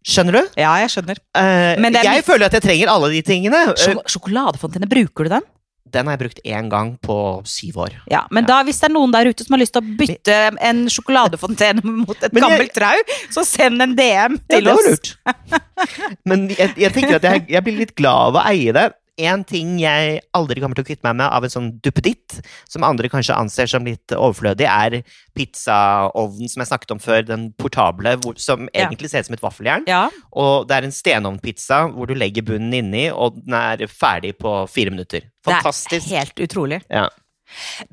Skjønner 0.08 0.38
du? 0.39 0.43
Ja, 0.62 0.72
jeg 0.80 0.89
skjønner. 0.93 1.17
Eh, 1.36 1.76
Men 1.84 1.91
det 1.91 2.00
er 2.00 2.08
jeg 2.13 2.22
litt- 2.22 2.30
føler 2.30 2.46
at 2.48 2.54
jeg 2.56 2.63
trenger 2.63 2.88
alle 2.93 3.10
de 3.12 3.22
tingene. 3.28 3.60
Eh, 3.74 3.76
Sjok 3.84 4.08
sjokoladefontene, 4.15 4.88
bruker 4.89 5.28
du 5.28 5.34
den? 5.38 5.48
den 5.89 6.04
har 6.06 6.17
jeg 6.17 6.20
brukt 6.20 6.39
én 6.43 6.65
gang 6.70 6.89
på 7.00 7.15
syv 7.48 7.78
år. 7.80 7.93
Ja, 8.12 8.26
men 8.30 8.43
da 8.43 8.58
hvis 8.67 8.76
det 8.82 8.89
er 8.89 8.93
noen 8.93 9.10
der 9.15 9.30
ute 9.32 9.46
som 9.46 9.54
har 9.56 9.62
lyst 9.62 9.72
til 9.72 9.82
å 9.86 9.96
bytte 9.98 10.36
en 10.60 10.82
sjokoladefontene 10.91 11.80
mot 12.04 12.17
et 12.22 12.34
Men 12.36 12.43
jeg- 12.43 12.52
gammelt 12.52 12.74
trau, 12.76 12.98
så 13.32 13.46
send 13.48 13.82
en 13.82 13.96
DM 13.96 14.36
til 14.52 14.67
oss. 14.67 14.84
lurt. 14.84 15.13
Men 16.28 16.50
jeg, 16.50 16.74
jeg 16.76 16.91
tenker 16.91 17.15
at 17.15 17.24
jeg, 17.24 17.46
jeg 17.56 17.63
blir 17.63 17.78
litt 17.80 17.96
glad 17.96 18.36
av 18.36 18.39
å 18.41 18.46
eie 18.52 18.74
det. 18.76 18.89
En 19.17 19.43
ting 19.43 19.80
jeg 19.82 20.19
aldri 20.38 20.62
kommer 20.62 20.77
til 20.77 20.86
å 20.86 20.88
kvitte 20.88 21.03
meg 21.08 21.15
med 21.17 21.25
av 21.34 21.43
en 21.43 21.49
sånn 21.49 21.69
duppeditt, 21.82 22.38
som 22.69 22.84
andre 22.86 23.10
kanskje 23.10 23.34
anser 23.38 23.65
som 23.71 23.86
litt 23.88 24.13
overflødig, 24.13 24.67
er 24.69 24.99
pizzaovnen 25.38 26.49
som 26.51 26.62
jeg 26.62 26.69
snakket 26.69 26.93
om 26.95 27.01
før, 27.01 27.25
den 27.25 27.47
portable, 27.58 28.15
hvor, 28.21 28.38
som 28.39 28.69
Ja. 28.73 28.86
egentlig 28.88 29.10
ser 29.10 29.19
ut 29.19 29.25
som 29.25 29.34
et 29.34 29.41
vaffeljern. 29.41 29.88
Ja, 29.88 30.10
Og 30.32 30.67
det 30.67 30.77
er 30.77 30.84
en 30.86 30.91
stenovnpizza 30.91 31.91
hvor 31.93 32.08
du 32.08 32.13
legger 32.13 32.43
bunnen 32.43 32.73
inni, 32.73 33.10
og 33.10 33.43
den 33.45 33.53
er 33.53 33.77
ferdig 33.88 34.38
på 34.38 34.67
fire 34.69 34.91
minutter. 34.91 35.21
Fantastisk. 35.43 36.08
Det 36.08 36.13
er 36.13 36.25
helt 36.25 36.36
utrolig. 36.49 36.82
Ja. 36.89 37.10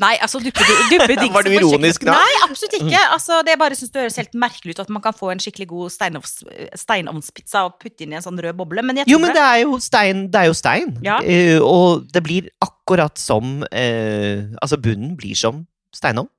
Nei, 0.03 0.15
altså 0.23 0.41
duppedi- 0.43 0.89
duppedingser 0.91 1.35
Var 1.37 1.47
du 1.47 1.53
ironisk 1.55 2.05
da? 2.07 2.17
Nei, 2.19 2.35
absolutt 2.47 2.77
ikke. 2.81 3.03
Altså, 3.15 3.41
det 3.47 3.57
bare 3.61 3.79
synes 3.79 3.93
det 3.95 4.05
høres 4.05 4.19
helt 4.21 4.39
merkelig 4.45 4.75
ut 4.75 4.83
at 4.85 4.93
man 4.93 5.05
kan 5.05 5.17
få 5.17 5.31
en 5.33 5.43
skikkelig 5.43 5.69
god 5.71 5.95
steinovnspizza 5.95 7.65
og 7.69 7.77
putte 7.83 8.07
inn 8.07 8.15
i 8.15 8.19
en 8.19 8.25
sånn 8.25 8.41
rød 8.43 8.59
boble, 8.59 8.85
men 8.87 9.03
jeg 9.03 9.11
Jo, 9.13 9.21
men 9.23 9.35
det 9.37 9.43
er 9.45 9.63
jo 9.63 9.79
stein. 9.83 10.27
Det 10.33 10.43
er 10.43 10.51
jo 10.51 10.57
stein. 10.59 10.97
Ja. 11.07 11.21
Uh, 11.23 11.61
og 11.65 12.07
det 12.15 12.25
blir 12.27 12.51
akkurat 12.65 13.19
som 13.21 13.61
uh, 13.63 14.39
Altså, 14.61 14.81
bunnen 14.81 15.15
blir 15.19 15.39
som 15.39 15.65
steinovn. 15.95 16.31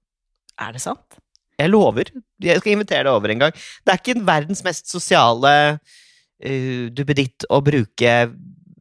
Er 0.62 0.76
det 0.76 0.84
sant? 0.84 1.20
Jeg 1.60 1.72
lover. 1.72 2.12
Jeg 2.44 2.60
skal 2.60 2.76
invitere 2.76 3.06
deg 3.08 3.14
over 3.16 3.32
en 3.32 3.46
gang. 3.46 3.56
Det 3.86 3.94
er 3.94 4.02
ikke 4.02 4.26
verdens 4.28 4.64
mest 4.66 4.92
sosiale 4.92 5.54
uh, 5.80 6.86
duppeditt 6.96 7.48
å 7.48 7.62
bruke 7.64 8.16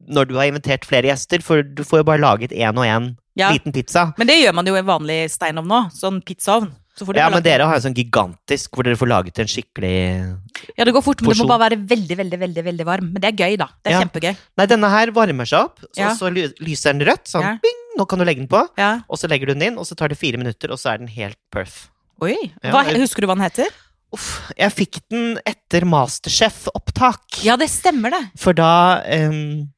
når 0.07 0.27
du 0.29 0.35
har 0.35 0.45
invitert 0.51 0.85
flere 0.85 1.09
gjester, 1.11 1.41
for 1.41 1.63
du 1.63 1.83
får 1.83 1.99
jo 2.03 2.07
bare 2.11 2.21
laget 2.21 2.51
én 2.51 2.75
og 2.77 2.85
én 2.85 3.15
Ja. 3.35 3.51
liten 3.51 3.73
pizza. 3.73 4.13
Men 4.17 4.27
det 4.27 4.41
gjør 4.43 4.53
man 4.53 4.65
jo 4.65 4.75
i 4.75 4.81
vanlig 4.81 5.29
steinovn 5.29 5.67
nå. 5.67 5.91
Sånn 5.91 6.21
pizzaovn. 6.23 6.71
Så 6.95 7.03
får 7.05 7.13
du 7.13 7.19
Ja, 7.19 7.29
men 7.29 7.43
dere 7.43 7.65
har 7.67 7.75
jo 7.75 7.89
sånn 7.89 7.93
gigantisk 7.93 8.69
hvor 8.71 8.83
dere 8.87 8.95
får 8.95 9.09
laget 9.11 9.39
en 9.39 9.47
skikkelig 9.51 10.37
ja, 10.77 10.85
det 10.85 10.93
går 10.93 11.03
fort, 11.03 11.21
men 11.21 11.31
det 11.33 11.41
må 11.43 11.47
bare 11.49 11.69
være 11.75 11.85
veldig, 11.85 12.15
veldig 12.17 12.39
veldig, 12.39 12.63
veldig 12.63 12.85
varm. 12.87 13.09
Men 13.11 13.19
det 13.21 13.33
er 13.33 13.35
gøy, 13.43 13.57
da. 13.57 13.67
Det 13.83 13.91
er 13.91 13.99
Ja. 13.99 14.05
kjempegøy. 14.05 14.37
Nei, 14.57 14.65
denne 14.65 14.89
her 14.89 15.11
varmer 15.11 15.43
seg 15.45 15.59
opp, 15.65 15.79
så, 15.91 15.99
Ja. 15.99 16.13
så 16.15 16.31
lyser 16.31 16.93
den 16.93 17.01
rødt. 17.05 17.25
Sånn 17.27 17.41
Ja. 17.41 17.57
bing, 17.61 17.81
nå 17.99 18.07
kan 18.07 18.17
du 18.19 18.23
legge 18.23 18.37
den 18.39 18.47
på. 18.47 18.65
Ja. 18.77 19.01
Og 19.09 19.17
så 19.17 19.27
legger 19.27 19.47
du 19.47 19.53
den 19.55 19.73
inn, 19.73 19.77
og 19.77 19.83
så 19.85 19.95
tar 19.97 20.07
det 20.07 20.17
fire 20.17 20.37
minutter, 20.37 20.71
og 20.71 20.77
så 20.79 20.93
er 20.93 20.97
den 20.99 21.07
helt 21.07 21.35
perf. 21.51 21.89
Oi. 22.21 22.53
Hva, 22.63 22.85
husker 22.95 23.19
du 23.21 23.27
hva 23.27 23.35
den 23.35 23.43
heter? 23.43 23.67
Uff, 24.13 24.49
jeg 24.57 24.71
fikk 24.71 25.01
den 25.09 25.37
etter 25.45 25.81
Masterchef-opptak. 25.83 27.43
Ja, 27.43 27.57
det 27.57 27.67
stemmer, 27.69 28.11
det. 28.11 28.31
For 28.39 28.53
da 28.53 29.01
um, 29.11 29.69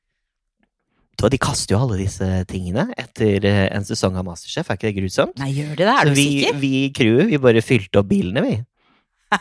De 1.18 1.38
kaster 1.42 1.74
jo 1.74 1.80
alle 1.82 1.98
disse 1.98 2.26
tingene 2.50 2.84
etter 2.94 3.46
eh, 3.50 3.66
en 3.74 3.86
sesong 3.88 4.20
av 4.20 4.26
Masterchef, 4.28 4.68
er 4.70 4.78
ikke 4.78 4.92
det 4.92 4.98
grusomt? 5.00 5.40
Nei, 5.42 5.50
gjør 5.56 5.74
det 5.74 5.88
det? 5.88 5.96
Er 5.96 6.06
du 6.06 6.14
vi, 6.14 6.26
sikker? 6.30 6.60
vi 6.62 6.72
i 6.78 6.92
crewet, 6.94 7.26
vi 7.32 7.40
bare 7.42 7.64
fylte 7.66 8.04
opp 8.04 8.12
bilene, 8.12 8.44
vi. 8.46 8.58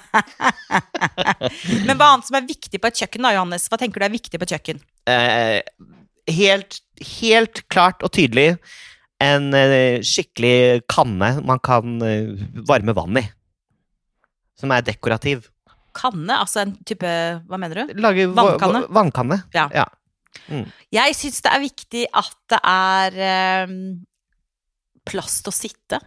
Men 1.87 1.99
hva 1.99 2.15
annet 2.15 2.31
som 2.31 2.39
er 2.39 2.49
viktig 2.49 2.81
på 2.81 2.89
et 2.89 3.03
kjøkken, 3.03 3.29
da, 3.29 3.35
Johannes? 3.37 3.69
Hva 3.69 3.77
tenker 3.83 4.01
du 4.01 4.09
er 4.09 4.17
viktig 4.17 4.41
på 4.41 4.49
et 4.49 4.55
kjøkken? 4.57 4.81
Eh, 5.13 5.61
helt, 6.39 6.81
helt 7.21 7.61
klart 7.73 8.01
og 8.07 8.15
tydelig 8.17 8.55
en 9.23 9.53
eh, 9.57 10.03
skikkelig 10.05 10.87
kanne 10.93 11.37
man 11.47 11.61
kan 11.65 12.01
eh, 12.05 12.33
varme 12.69 12.95
vann 12.97 13.21
i. 13.21 13.25
Som 14.57 14.73
er 14.73 14.85
dekorativ. 14.85 15.49
Kanne? 15.97 16.41
Altså 16.41 16.63
en 16.65 16.75
type 16.89 17.09
Hva 17.49 17.61
mener 17.61 17.85
du? 17.85 17.95
Lager 18.01 18.33
Vannkanne? 18.37 18.85
Vannkanne. 18.93 19.41
Ja. 19.57 19.69
ja. 19.73 19.87
Jeg 20.95 21.17
syns 21.19 21.41
det 21.45 21.53
er 21.53 21.65
viktig 21.65 22.05
at 22.17 22.37
det 22.53 22.61
er 22.73 23.67
um, 23.69 23.79
plass 25.07 25.41
til 25.43 25.53
å 25.53 25.57
sitte. 25.57 26.01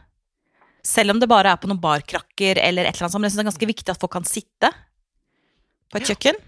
Selv 0.86 1.14
om 1.14 1.20
det 1.22 1.30
bare 1.30 1.54
er 1.54 1.60
på 1.62 1.70
noen 1.70 1.82
barkrakker 1.82 2.62
eller 2.62 2.88
et 2.88 2.96
eller 2.96 3.08
annet 3.08 3.16
sånt. 3.16 3.22
Men 3.22 3.30
jeg 3.30 3.36
synes 3.36 3.42
det 3.42 3.48
er 3.48 3.52
ganske 3.52 3.72
viktig 3.74 3.94
at 3.94 4.02
folk 4.02 4.16
kan 4.16 4.28
sitte 4.28 4.72
på 5.90 6.00
et 6.00 6.10
kjøkken. 6.10 6.40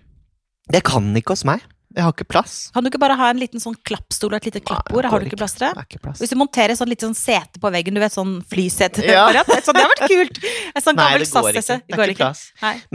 Det 0.71 0.83
kan 0.87 1.11
ikke 1.17 1.35
hos 1.35 1.45
meg. 1.47 1.63
Jeg 1.91 2.05
har 2.05 2.13
ikke 2.13 2.27
plass. 2.31 2.53
Kan 2.71 2.85
du 2.85 2.87
ikke 2.87 3.01
bare 3.01 3.17
ha 3.19 3.27
en 3.33 3.39
liten 3.41 3.59
sånn 3.59 3.75
klappstol 3.87 4.31
og 4.31 4.37
et 4.37 4.47
lite 4.47 4.61
klappbord? 4.63 5.09
Har 5.11 5.19
du 5.19 5.27
ikke 5.27 5.39
plass 5.41 5.57
til 5.57 5.65
det? 5.65 5.83
Ikke 5.89 5.99
plass. 6.05 6.21
Hvis 6.23 6.31
du 6.31 6.37
monterer 6.39 6.77
sånn 6.79 6.87
lite 6.87 7.03
sånn 7.03 7.17
sete 7.17 7.59
på 7.59 7.71
veggen, 7.73 7.97
du 7.97 7.99
vet 8.03 8.15
sånn 8.15 8.37
flysete 8.47 9.03
Ja. 9.03 9.25
Det 9.35 9.43
hadde 9.43 9.83
vært 9.91 10.05
kult! 10.07 10.39
Et 10.71 10.85
sånt 10.85 10.95
Nei, 11.01 11.09
gammelt 11.11 11.27
det 11.27 11.35
går. 11.35 11.59
Det 11.91 11.97
er 11.97 12.13
ikke 12.13 12.21
plass. 12.21 12.45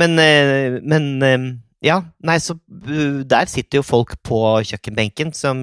Men, 0.01 0.17
eh, 0.23 0.79
men 0.81 1.11
eh, 1.29 1.47
ja, 1.87 2.01
nei, 2.27 2.37
så 2.43 2.57
uh, 2.59 3.23
der 3.29 3.47
sitter 3.51 3.81
jo 3.81 3.87
folk 3.87 4.17
på 4.27 4.41
kjøkkenbenken 4.67 5.31
som 5.37 5.61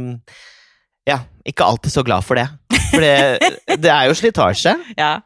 ja, 1.09 1.19
ikke 1.45 1.65
alltid 1.67 1.91
så 1.91 2.03
glad 2.07 2.23
for 2.23 2.39
det. 2.39 2.47
For 2.93 3.03
det, 3.03 3.51
det 3.83 3.91
er 3.91 4.07
jo 4.07 4.15
slitasje. 4.15 4.77
Ja. 4.95 5.17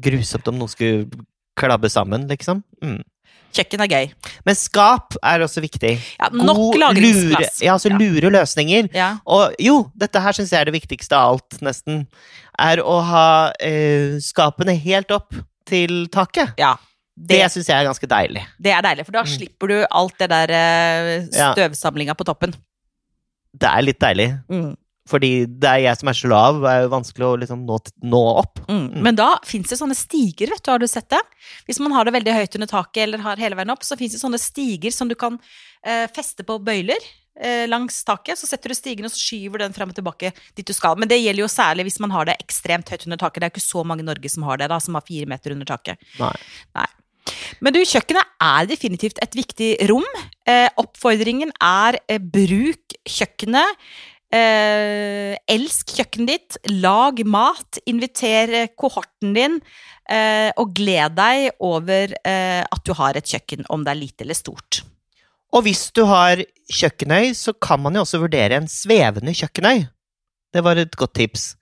Grusomt 0.00 0.48
om 0.48 0.58
noen 0.62 0.72
skulle 0.72 1.24
klabbe 1.58 1.90
sammen, 1.92 2.24
liksom. 2.30 2.62
Mm. 2.84 3.02
Kjøkken 3.56 3.80
er 3.84 3.88
gøy. 3.90 4.08
Men 4.46 4.56
skap 4.56 5.16
er 5.24 5.42
også 5.44 5.60
viktig. 5.64 5.94
Ja, 6.20 6.28
nok 6.32 6.58
lure, 6.60 6.80
lagringsplass. 6.84 7.60
ja, 7.64 7.74
altså 7.74 7.90
Ja. 7.92 7.96
lure 8.00 8.30
løsninger. 8.32 8.90
Ja. 8.94 9.10
Og 9.26 9.56
jo, 9.60 9.78
dette 9.98 10.20
her 10.22 10.36
syns 10.36 10.52
jeg 10.52 10.60
er 10.60 10.68
det 10.68 10.76
viktigste 10.76 11.16
av 11.16 11.34
alt, 11.36 11.60
nesten. 11.64 12.04
Er 12.60 12.80
å 12.84 12.98
ha 13.08 13.28
eh, 13.60 14.18
skapene 14.22 14.76
helt 14.78 15.10
opp 15.16 15.34
til 15.68 16.06
taket. 16.12 16.54
ja. 16.60 16.76
Det, 17.18 17.34
Det, 17.34 17.50
syns 17.50 17.66
jeg 17.68 17.76
er 17.82 17.88
ganske 17.88 18.08
deilig. 18.08 18.42
det 18.62 18.70
er 18.72 18.82
deilig, 18.86 19.04
for 19.08 19.12
da 19.18 19.22
Mm. 19.26 19.32
slipper 19.36 19.68
du 19.72 19.76
alt 19.90 20.18
det 20.18 20.28
der 20.30 20.50
eh, 20.54 21.24
støvsamlinga 21.54 22.14
på 22.14 22.24
toppen. 22.28 22.54
Det 23.58 23.66
er 23.68 23.82
litt 23.82 23.98
deilig. 24.00 24.28
Mm. 24.52 24.76
Fordi 25.08 25.46
det 25.48 25.64
er 25.70 25.78
jeg 25.86 25.96
som 25.96 26.08
er 26.10 26.16
så 26.18 26.28
lav, 26.28 26.58
det 26.60 26.68
er 26.70 26.82
jo 26.84 26.88
vanskelig 26.92 27.24
å 27.26 27.36
liksom 27.40 27.62
nå, 27.64 27.78
nå 28.12 28.18
opp. 28.42 28.58
Mm. 28.68 29.00
Men 29.06 29.16
da 29.16 29.28
fins 29.48 29.70
det 29.72 29.78
sånne 29.80 29.96
stiger, 29.96 30.50
vet 30.52 30.62
du, 30.62 30.70
har 30.70 30.78
du 30.82 30.86
sett 30.86 31.08
det? 31.08 31.20
Hvis 31.66 31.80
man 31.80 31.94
har 31.96 32.04
det 32.04 32.12
veldig 32.12 32.34
høyt 32.36 32.58
under 32.58 32.68
taket 32.68 33.06
eller 33.06 33.18
har 33.24 33.40
hele 33.40 33.56
veien 33.56 33.72
opp, 33.72 33.82
så 33.88 33.96
fins 33.96 34.12
det 34.12 34.20
sånne 34.20 34.38
stiger 34.38 34.92
som 34.92 35.08
du 35.08 35.14
kan 35.16 35.38
eh, 35.82 36.04
feste 36.12 36.44
på 36.44 36.58
bøyler 36.60 37.00
eh, 37.40 37.64
langs 37.72 38.04
taket. 38.04 38.36
Så 38.36 38.44
setter 38.50 38.68
du 38.68 38.76
stigen 38.76 39.08
og 39.08 39.14
så 39.16 39.22
skyver 39.30 39.64
den 39.64 39.72
frem 39.72 39.88
og 39.88 39.96
tilbake 39.96 40.34
dit 40.54 40.68
du 40.68 40.74
skal. 40.76 41.00
Men 41.00 41.08
det 41.08 41.22
gjelder 41.22 41.46
jo 41.46 41.48
særlig 41.56 41.88
hvis 41.88 42.00
man 42.04 42.12
har 42.12 42.28
det 42.28 42.36
ekstremt 42.44 42.92
høyt 42.92 43.08
under 43.08 43.16
taket. 43.24 43.40
Det 43.40 43.48
er 43.48 43.54
jo 43.54 43.56
ikke 43.56 43.64
så 43.72 43.86
mange 43.88 44.04
i 44.04 44.10
Norge 44.12 44.28
som 44.36 44.44
har 44.44 44.60
det, 44.60 44.68
da, 44.68 44.76
som 44.78 44.94
har 45.00 45.08
fire 45.08 45.24
meter 45.32 45.56
under 45.56 45.72
taket. 45.72 45.96
Nei. 46.20 46.34
Nei. 46.76 46.88
Men 47.64 47.74
du, 47.74 47.80
kjøkkenet 47.82 48.36
er 48.42 48.68
definitivt 48.70 49.18
et 49.24 49.34
viktig 49.36 49.72
rom. 49.90 50.06
Eh, 50.48 50.68
oppfordringen 50.80 51.50
er 51.64 51.98
eh, 52.06 52.20
bruk 52.22 52.98
kjøkkenet. 53.08 53.88
Eh, 54.28 55.34
elsk 55.48 55.94
kjøkkenet 55.96 56.28
ditt, 56.28 56.56
lag 56.82 57.20
mat, 57.24 57.80
inviter 57.88 58.52
eh, 58.52 58.70
kohorten 58.76 59.32
din, 59.32 59.56
eh, 60.12 60.50
og 60.60 60.74
gled 60.76 61.16
deg 61.16 61.62
over 61.64 62.12
eh, 62.12 62.60
at 62.60 62.84
du 62.84 62.92
har 62.98 63.16
et 63.16 63.28
kjøkken, 63.28 63.64
om 63.72 63.86
det 63.86 63.94
er 63.94 64.02
lite 64.02 64.26
eller 64.26 64.36
stort. 64.36 64.82
Og 65.56 65.64
hvis 65.64 65.86
du 65.96 66.02
har 66.04 66.42
kjøkkenøy, 66.68 67.32
så 67.32 67.54
kan 67.56 67.80
man 67.80 67.96
jo 67.96 68.04
også 68.04 68.20
vurdere 68.20 68.60
en 68.60 68.68
svevende 68.68 69.32
kjøkkenøy. 69.32 69.86
Det 70.52 70.64
var 70.64 70.80
et 70.80 70.96
godt 70.96 71.16
tips. 71.16 71.54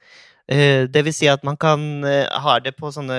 Det 0.47 1.03
vil 1.03 1.15
si 1.15 1.27
at 1.31 1.43
man 1.47 1.57
kan 1.59 2.03
ha 2.07 2.53
det 2.63 2.77
på 2.79 2.91
sånne 2.95 3.17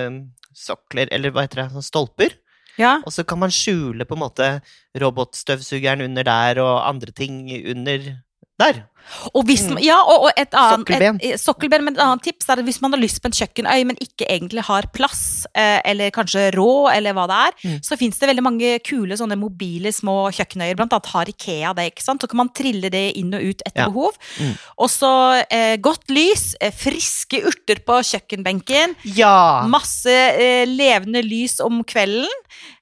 sokler, 0.58 1.10
eller 1.14 1.34
hva 1.34 1.46
heter 1.46 1.64
det, 1.64 1.70
sånn 1.76 1.86
stolper. 1.86 2.38
Ja, 2.78 3.00
Og 3.06 3.14
så 3.14 3.24
kan 3.26 3.40
man 3.42 3.54
skjule 3.54 4.06
på 4.06 4.14
en 4.14 4.22
måte 4.22 4.48
robotstøvsugeren 5.02 6.04
under 6.06 6.28
der, 6.28 6.60
og 6.62 6.86
andre 6.86 7.14
ting 7.16 7.40
under 7.74 8.12
der. 8.60 8.84
og, 9.34 9.46
hvis, 9.48 9.62
man- 9.72 9.80
ja, 9.80 9.96
og, 10.04 10.26
og 10.28 10.32
et 10.36 10.52
annet 10.52 10.82
Sokkelben. 10.82 11.20
Et, 11.24 11.34
et, 11.36 11.40
sokkelben. 11.40 11.84
Men 11.86 11.96
et 11.96 12.02
annet 12.04 12.24
tips 12.26 12.50
er 12.50 12.60
at 12.60 12.66
hvis 12.68 12.82
man 12.84 12.92
har 12.92 13.00
lyst 13.00 13.22
på 13.24 13.30
en 13.30 13.36
kjøkkenøy, 13.38 13.86
men 13.88 13.96
ikke 14.04 14.26
egentlig 14.28 14.66
har 14.68 14.88
plass, 14.92 15.46
eh, 15.56 15.78
eller 15.88 16.12
kanskje 16.12 16.50
råd, 16.58 16.90
eller 16.98 17.16
hva 17.16 17.24
det 17.32 17.38
er, 17.46 17.54
Mm. 17.70 17.78
så 17.88 17.96
fins 18.02 18.20
det 18.20 18.28
veldig 18.28 18.44
mange 18.44 18.74
kule 18.84 19.16
sånne 19.16 19.38
mobile 19.40 19.94
små 19.96 20.18
kjøkkenøyer. 20.36 20.76
Blant 20.76 20.92
annet 20.98 21.06
har 21.14 21.26
Ikea 21.32 21.72
det. 21.78 21.86
ikke 21.94 22.04
sant? 22.04 22.20
Så 22.22 22.28
kan 22.28 22.42
man 22.42 22.50
trille 22.50 22.90
det 22.92 23.06
inn 23.16 23.32
og 23.34 23.42
ut 23.48 23.62
etter 23.66 23.86
Ja. 23.86 23.88
behov. 23.88 24.12
Mm. 24.42 24.58
Og 24.78 24.90
så 24.92 25.14
eh, 25.50 25.78
godt 25.78 26.10
lys, 26.12 26.56
eh, 26.60 26.72
friske 26.76 27.46
urter 27.48 27.80
på 27.88 28.02
kjøkkenbenken. 28.04 28.96
Ja! 29.16 29.64
Masse 29.72 30.12
eh, 30.12 30.66
levende 30.68 31.24
lys 31.24 31.62
om 31.64 31.80
kvelden. 31.88 32.28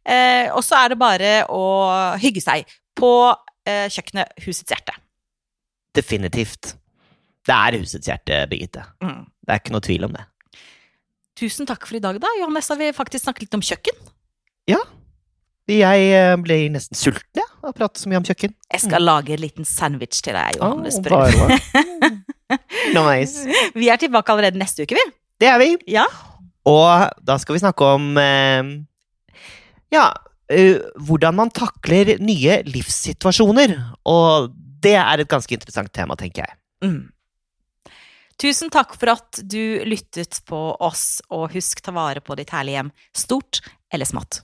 Eh, 0.05 0.49
og 0.55 0.63
så 0.65 0.81
er 0.85 0.89
det 0.89 0.97
bare 0.97 1.45
å 1.53 2.17
hygge 2.17 2.41
seg 2.41 2.65
på 2.97 3.13
eh, 3.67 3.89
kjøkkenet 3.93 4.25
Husets 4.45 4.71
hjerte. 4.73 4.93
Definitivt. 5.95 6.73
Det 7.45 7.53
er 7.55 7.77
husets 7.79 8.10
hjerte, 8.10 8.41
Birgitte. 8.49 8.84
Mm. 9.03 9.23
Det 9.45 9.53
er 9.53 9.62
ikke 9.62 9.73
noe 9.75 9.86
tvil 9.86 10.08
om 10.08 10.15
det. 10.15 10.23
Tusen 11.39 11.67
takk 11.67 11.84
for 11.88 11.97
i 11.97 12.03
dag, 12.03 12.17
da. 12.23 12.29
Johannes, 12.39 12.69
har 12.71 12.79
vi 12.79 12.91
faktisk 12.95 13.25
snakket 13.27 13.45
litt 13.47 13.58
om 13.58 13.63
kjøkken. 13.65 13.97
Ja. 14.71 14.79
Jeg 15.69 16.05
ble 16.38 16.43
blir 16.45 16.67
nesten 16.75 16.97
sulten 16.97 17.41
av 17.41 17.71
å 17.71 17.73
prate 17.75 17.97
så 18.01 18.10
mye 18.10 18.19
om 18.21 18.25
kjøkken. 18.27 18.53
Jeg 18.71 18.84
skal 18.84 19.01
lage 19.01 19.34
en 19.34 19.41
liten 19.41 19.65
sandwich 19.65 20.19
til 20.25 20.38
deg, 20.38 20.60
Johannes. 20.62 20.99
oh, 21.01 21.08
bare- 21.10 22.19
Nice. 22.95 23.45
Vi 23.75 23.89
er 23.89 23.97
tilbake 24.01 24.31
allerede 24.31 24.62
neste 24.62 24.86
uke, 24.86 24.97
vi. 24.97 25.05
Det 25.41 25.49
er 25.49 25.58
vi. 25.62 25.71
Ja. 25.91 26.05
Og 26.69 27.10
da 27.25 27.38
skal 27.41 27.58
vi 27.58 27.63
snakke 27.63 27.88
om 27.97 28.05
eh, 28.21 28.69
ja, 29.93 30.05
eh, 30.53 30.77
hvordan 31.08 31.36
man 31.41 31.51
takler 31.53 32.15
nye 32.21 32.60
livssituasjoner. 32.69 33.73
Og 34.05 34.53
det 34.86 34.95
er 35.02 35.21
et 35.24 35.32
ganske 35.32 35.58
interessant 35.58 35.91
tema, 35.95 36.17
tenker 36.19 36.45
jeg. 36.45 36.58
Mm. 36.86 37.04
Tusen 38.41 38.71
takk 38.74 38.98
for 39.00 39.13
at 39.15 39.39
du 39.48 39.80
lyttet 39.88 40.41
på 40.50 40.60
oss, 40.84 41.21
og 41.32 41.54
husk 41.56 41.82
ta 41.84 41.95
vare 41.95 42.24
på 42.24 42.36
ditt 42.36 42.52
herlige 42.52 42.82
hjem, 42.82 42.91
stort 43.15 43.62
eller 43.93 44.10
smått. 44.10 44.43